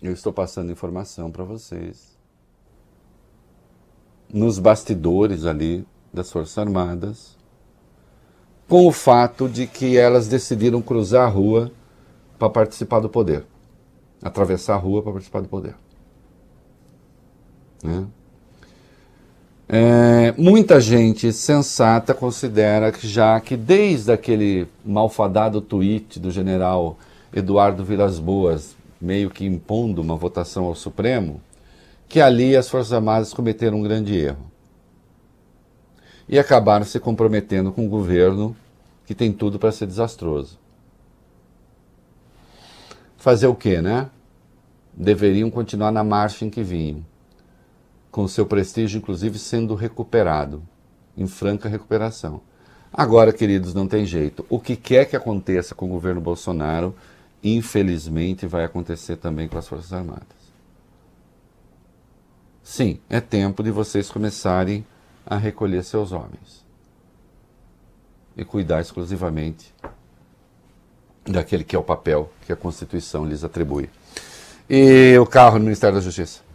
[0.00, 2.16] eu estou passando informação para vocês,
[4.32, 7.36] nos bastidores ali das Forças Armadas,
[8.68, 11.72] com o fato de que elas decidiram cruzar a rua
[12.38, 13.44] para participar do poder.
[14.22, 15.74] Atravessar a rua para participar do poder.
[17.82, 18.06] Né?
[19.72, 26.98] É, muita gente sensata considera que já que desde aquele malfadado tweet do general
[27.32, 31.40] Eduardo Vilas Boas, meio que impondo uma votação ao Supremo,
[32.08, 34.50] que ali as Forças Armadas cometeram um grande erro.
[36.28, 38.56] E acabaram se comprometendo com um governo
[39.06, 40.58] que tem tudo para ser desastroso.
[43.16, 44.10] Fazer o quê, né?
[44.92, 47.08] Deveriam continuar na marcha em que vinham
[48.10, 50.62] com seu prestígio, inclusive, sendo recuperado,
[51.16, 52.40] em franca recuperação.
[52.92, 54.44] Agora, queridos, não tem jeito.
[54.48, 56.94] O que quer que aconteça com o governo Bolsonaro,
[57.42, 60.40] infelizmente, vai acontecer também com as Forças Armadas.
[62.62, 64.84] Sim, é tempo de vocês começarem
[65.24, 66.64] a recolher seus homens
[68.36, 69.72] e cuidar exclusivamente
[71.24, 73.88] daquele que é o papel que a Constituição lhes atribui.
[74.68, 76.49] E o carro no Ministério da Justiça?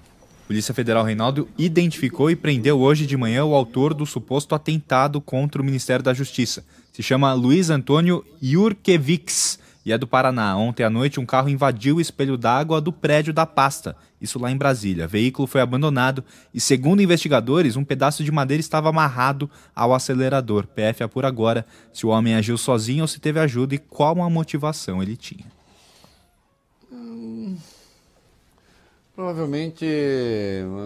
[0.47, 5.59] Polícia Federal Reinaldo identificou e prendeu hoje de manhã o autor do suposto atentado contra
[5.59, 6.63] o Ministério da Justiça.
[6.93, 10.55] Se chama Luiz Antônio Jurkevics e é do Paraná.
[10.55, 14.51] Ontem à noite, um carro invadiu o espelho d'água do prédio da pasta, isso lá
[14.51, 15.05] em Brasília.
[15.05, 16.23] O veículo foi abandonado
[16.53, 20.67] e, segundo investigadores, um pedaço de madeira estava amarrado ao acelerador.
[20.67, 24.29] PF apura agora se o homem agiu sozinho ou se teve ajuda e qual a
[24.29, 25.45] motivação ele tinha.
[29.15, 29.85] Provavelmente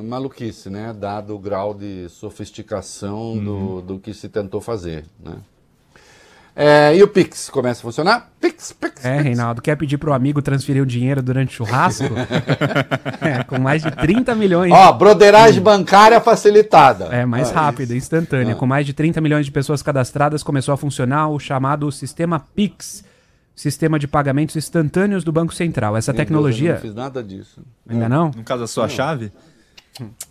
[0.04, 0.94] maluquice, né?
[0.98, 3.44] Dado o grau de sofisticação uhum.
[3.44, 5.38] do, do que se tentou fazer, né?
[6.62, 8.32] É, e o Pix começa a funcionar?
[8.40, 9.06] Pix, Pix.
[9.06, 9.24] É, Pix.
[9.24, 12.04] Reinaldo, quer pedir para o amigo transferir o dinheiro durante o churrasco?
[13.22, 14.72] é, com mais de 30 milhões.
[14.72, 17.06] Ó, broderagem bancária facilitada.
[17.06, 18.56] É, mais ah, rápida, instantânea.
[18.56, 18.58] Ah.
[18.58, 23.06] Com mais de 30 milhões de pessoas cadastradas, começou a funcionar o chamado sistema Pix
[23.60, 25.97] sistema de pagamentos instantâneos do Banco Central.
[25.97, 26.74] Essa Meu Deus, eu tecnologia.
[26.76, 27.62] não fiz nada disso.
[27.88, 28.32] Ainda não?
[28.32, 29.32] No caso da sua chave?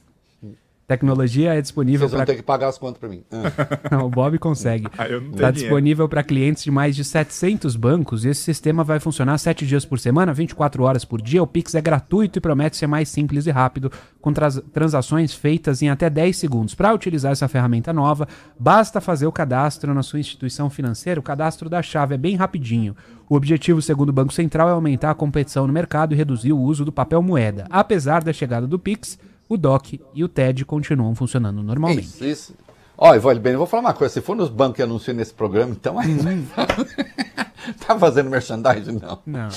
[0.89, 2.27] Tecnologia é disponível Vocês vão para.
[2.27, 3.23] ter que pagar as contas pra mim.
[3.31, 3.93] Ah.
[3.95, 4.89] Não, o Bob consegue.
[4.99, 8.99] Ah, Está tenho disponível para clientes de mais de 700 bancos e esse sistema vai
[8.99, 11.43] funcionar 7 dias por semana, 24 horas por dia.
[11.43, 14.33] O Pix é gratuito e promete ser mais simples e rápido, com
[14.73, 16.75] transações feitas em até 10 segundos.
[16.75, 18.27] Para utilizar essa ferramenta nova,
[18.59, 21.21] basta fazer o cadastro na sua instituição financeira.
[21.21, 22.97] O cadastro da chave é bem rapidinho.
[23.29, 26.59] O objetivo, segundo o Banco Central, é aumentar a competição no mercado e reduzir o
[26.59, 27.67] uso do papel moeda.
[27.69, 29.19] Apesar da chegada do Pix,
[29.49, 32.05] o DOC e o TED continuam funcionando normalmente.
[32.05, 32.55] Isso, isso.
[32.97, 34.15] Ó, Ivone Bem, eu vou falar uma coisa.
[34.15, 36.17] Se for nos bancos que anunciam nesse programa, então aí.
[37.87, 38.99] tá fazendo merchandising?
[39.01, 39.23] Não.
[39.25, 39.49] Não.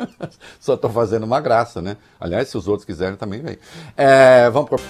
[0.58, 1.96] Só tô fazendo uma graça, né?
[2.18, 3.58] Aliás, se os outros quiserem também, vem.
[3.96, 4.80] É, vamos pro...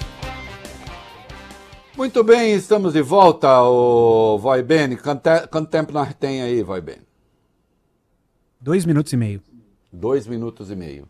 [1.95, 4.97] Muito bem, estamos de volta, o Vai Bene.
[4.97, 7.03] Quanto, quanto tempo nós tem aí, Vai Bene?
[8.59, 9.43] Dois minutos e meio.
[9.93, 11.07] Dois minutos e meio.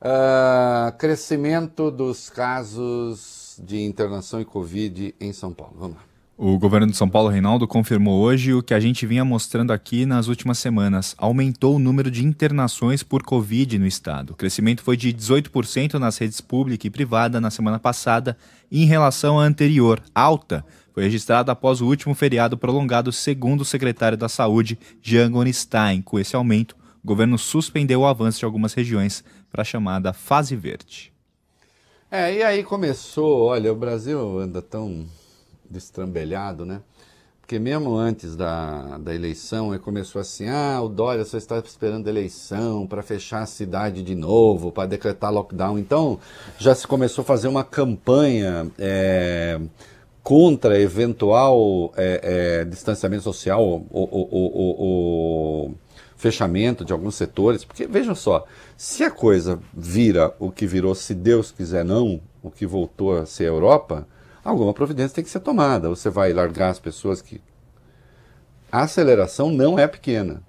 [0.00, 5.74] Ah, crescimento dos casos de internação e Covid em São Paulo.
[5.78, 6.02] Vamos lá.
[6.38, 10.04] O governo de São Paulo, Reinaldo, confirmou hoje o que a gente vinha mostrando aqui
[10.04, 11.14] nas últimas semanas.
[11.16, 14.34] Aumentou o número de internações por Covid no estado.
[14.34, 18.36] O crescimento foi de 18% nas redes pública e privada na semana passada,
[18.70, 20.62] em relação à anterior, alta.
[20.92, 26.02] Foi registrada após o último feriado prolongado, segundo o secretário da Saúde, Jean Gorenstein.
[26.02, 30.56] Com esse aumento, o governo suspendeu o avanço de algumas regiões para a chamada fase
[30.56, 31.12] verde.
[32.10, 35.06] É, e aí começou, olha, o Brasil anda tão
[35.68, 36.80] destrambelhado, né?
[37.40, 42.10] Porque mesmo antes da, da eleição, começou assim, ah, o Dória só está esperando a
[42.10, 45.78] eleição para fechar a cidade de novo, para decretar lockdown.
[45.78, 46.18] Então,
[46.58, 49.60] já se começou a fazer uma campanha é,
[50.24, 53.86] contra eventual é, é, distanciamento social ou
[56.16, 57.64] fechamento de alguns setores.
[57.64, 58.44] Porque, vejam só,
[58.76, 63.26] se a coisa vira o que virou, se Deus quiser não, o que voltou a
[63.26, 64.06] ser a Europa,
[64.42, 65.88] alguma providência tem que ser tomada.
[65.88, 67.40] Você vai largar as pessoas que.
[68.72, 70.42] A aceleração não é pequena.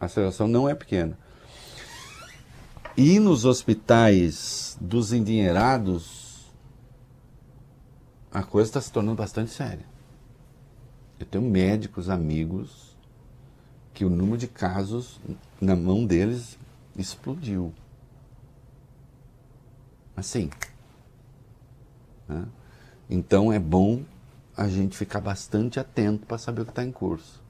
[0.00, 1.18] A aceleração não é pequena.
[2.96, 6.52] E nos hospitais dos endinheirados,
[8.32, 9.84] a coisa está se tornando bastante séria.
[11.20, 12.81] Eu tenho médicos, amigos,
[13.92, 15.20] que o número de casos
[15.60, 16.58] na mão deles
[16.96, 17.72] explodiu.
[20.16, 20.50] Assim.
[22.28, 22.46] né?
[23.08, 24.02] Então é bom
[24.56, 27.42] a gente ficar bastante atento para saber o que está em curso.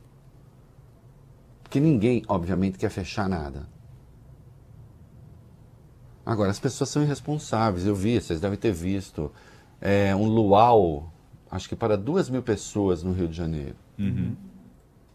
[1.62, 3.66] Porque ninguém, obviamente, quer fechar nada.
[6.24, 7.86] Agora, as pessoas são irresponsáveis.
[7.86, 9.32] Eu vi, vocês devem ter visto,
[9.80, 11.12] é, um luau,
[11.51, 13.76] acho que para duas mil pessoas no Rio de Janeiro.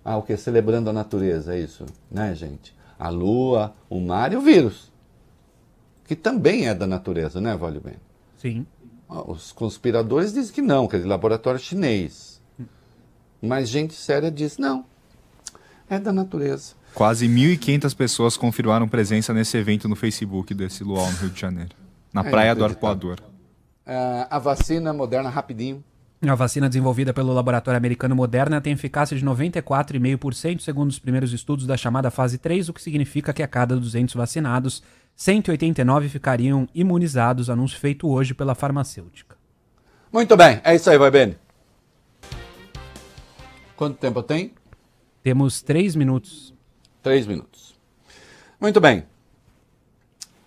[0.09, 0.37] Ah, o que?
[0.37, 2.73] Celebrando a natureza, é isso, né, gente?
[2.97, 4.89] A lua, o mar e o vírus.
[6.05, 7.95] Que também é da natureza, né, Vale Bem?
[8.37, 8.65] Sim.
[9.09, 12.41] Ah, Os conspiradores dizem que não, que é de laboratório chinês.
[13.41, 14.85] Mas gente séria diz, não,
[15.89, 16.75] é da natureza.
[16.93, 21.75] Quase 1.500 pessoas confirmaram presença nesse evento no Facebook desse luau no Rio de Janeiro.
[22.13, 22.63] Na É Praia do.
[22.63, 23.19] Arpoador.
[23.85, 25.83] Ah, a vacina moderna, rapidinho.
[26.19, 31.67] A vacina desenvolvida pelo laboratório americano Moderna tem eficácia de 94,5% segundo os primeiros estudos
[31.67, 34.81] da chamada fase 3, o que significa que a cada 200 vacinados,
[35.15, 39.37] 189 ficariam imunizados, anúncio feito hoje pela farmacêutica.
[40.11, 41.35] Muito bem, é isso aí, vai bem.
[43.75, 44.51] Quanto tempo tenho?
[45.21, 46.51] Temos três minutos.
[47.03, 47.75] Três minutos.
[48.59, 49.05] Muito bem.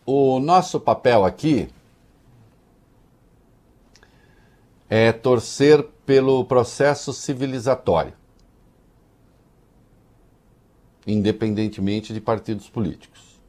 [0.04, 1.68] O nosso papel aqui
[4.90, 8.12] é torcer pelo processo civilizatório,
[11.06, 13.40] independentemente de partidos políticos,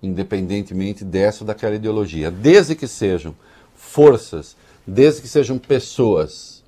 [0.00, 3.34] independentemente dessa ou daquela ideologia, desde que sejam
[3.74, 4.56] forças,
[4.86, 6.62] desde que sejam pessoas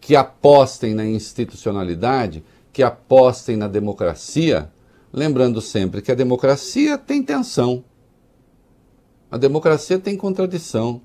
[0.00, 4.72] que apostem na institucionalidade, que apostem na democracia,
[5.12, 7.84] lembrando sempre que a democracia tem tensão,
[9.30, 11.02] a democracia tem contradição,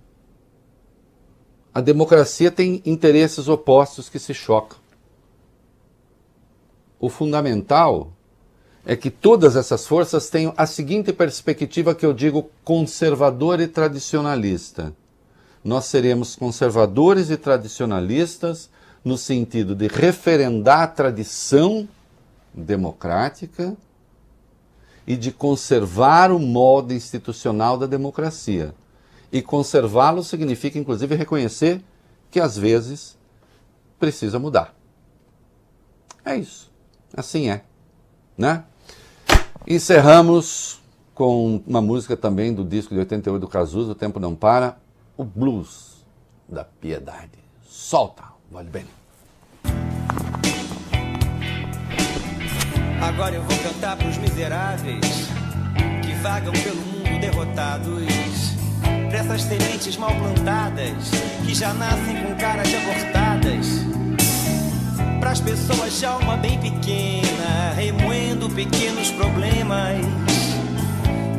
[1.79, 4.77] a democracia tem interesses opostos que se chocam.
[6.99, 8.11] O fundamental
[8.85, 14.93] é que todas essas forças tenham a seguinte perspectiva que eu digo conservadora e tradicionalista.
[15.63, 18.69] Nós seremos conservadores e tradicionalistas
[19.03, 21.87] no sentido de referendar a tradição
[22.53, 23.73] democrática
[25.07, 28.75] e de conservar o modo institucional da democracia.
[29.31, 31.81] E conservá-lo significa, inclusive, reconhecer
[32.31, 33.17] que às vezes
[33.99, 34.73] precisa mudar.
[36.23, 36.71] É isso.
[37.15, 37.63] Assim é.
[38.37, 38.63] né?
[39.67, 40.79] Encerramos
[41.13, 44.77] com uma música também do disco de 88 do Cazuza, O Tempo Não Para,
[45.17, 46.05] o Blues
[46.47, 47.37] da Piedade.
[47.67, 48.85] Solta, vale bem.
[53.01, 54.99] Agora eu vou cantar pros miseráveis
[56.05, 58.28] que vagam pelo mundo derrotados.
[59.29, 61.11] Essas sementes mal plantadas
[61.45, 63.67] que já nascem com caras abortadas.
[65.19, 70.03] Pras pessoas de alma bem pequena, remoendo pequenos problemas,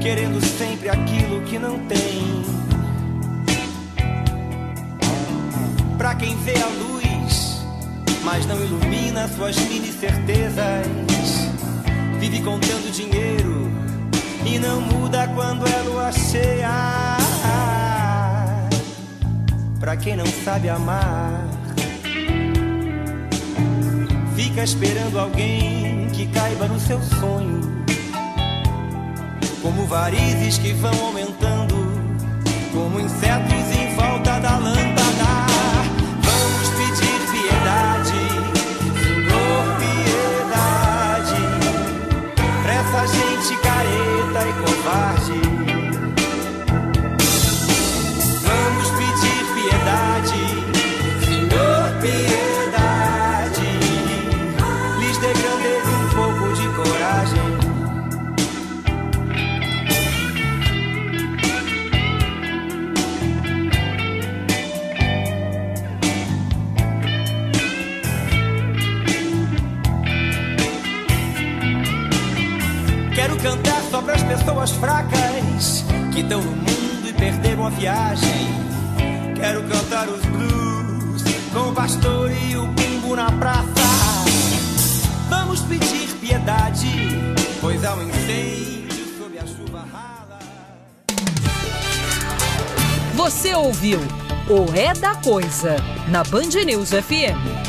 [0.00, 2.44] querendo sempre aquilo que não tem.
[5.98, 7.64] Pra quem vê a luz,
[8.22, 10.86] mas não ilumina suas mini certezas
[12.20, 13.68] vive contando dinheiro
[14.46, 17.18] e não muda quando é lua cheia.
[19.80, 21.42] Pra quem não sabe amar,
[24.36, 27.62] fica esperando alguém que caiba no seu sonho.
[29.62, 31.76] Como varizes que vão aumentando,
[32.74, 34.49] como insetos em volta da
[74.50, 78.48] pessoas fracas que estão no mundo e perderam a viagem.
[79.36, 81.22] Quero cantar os blues
[81.52, 83.68] com o pastor e o bumbo na praça.
[85.28, 86.90] Vamos pedir piedade,
[87.60, 90.38] pois há um incêndio sob a chuva rala.
[93.14, 94.00] Você ouviu
[94.48, 95.76] o É da Coisa
[96.08, 97.59] na Band News FM.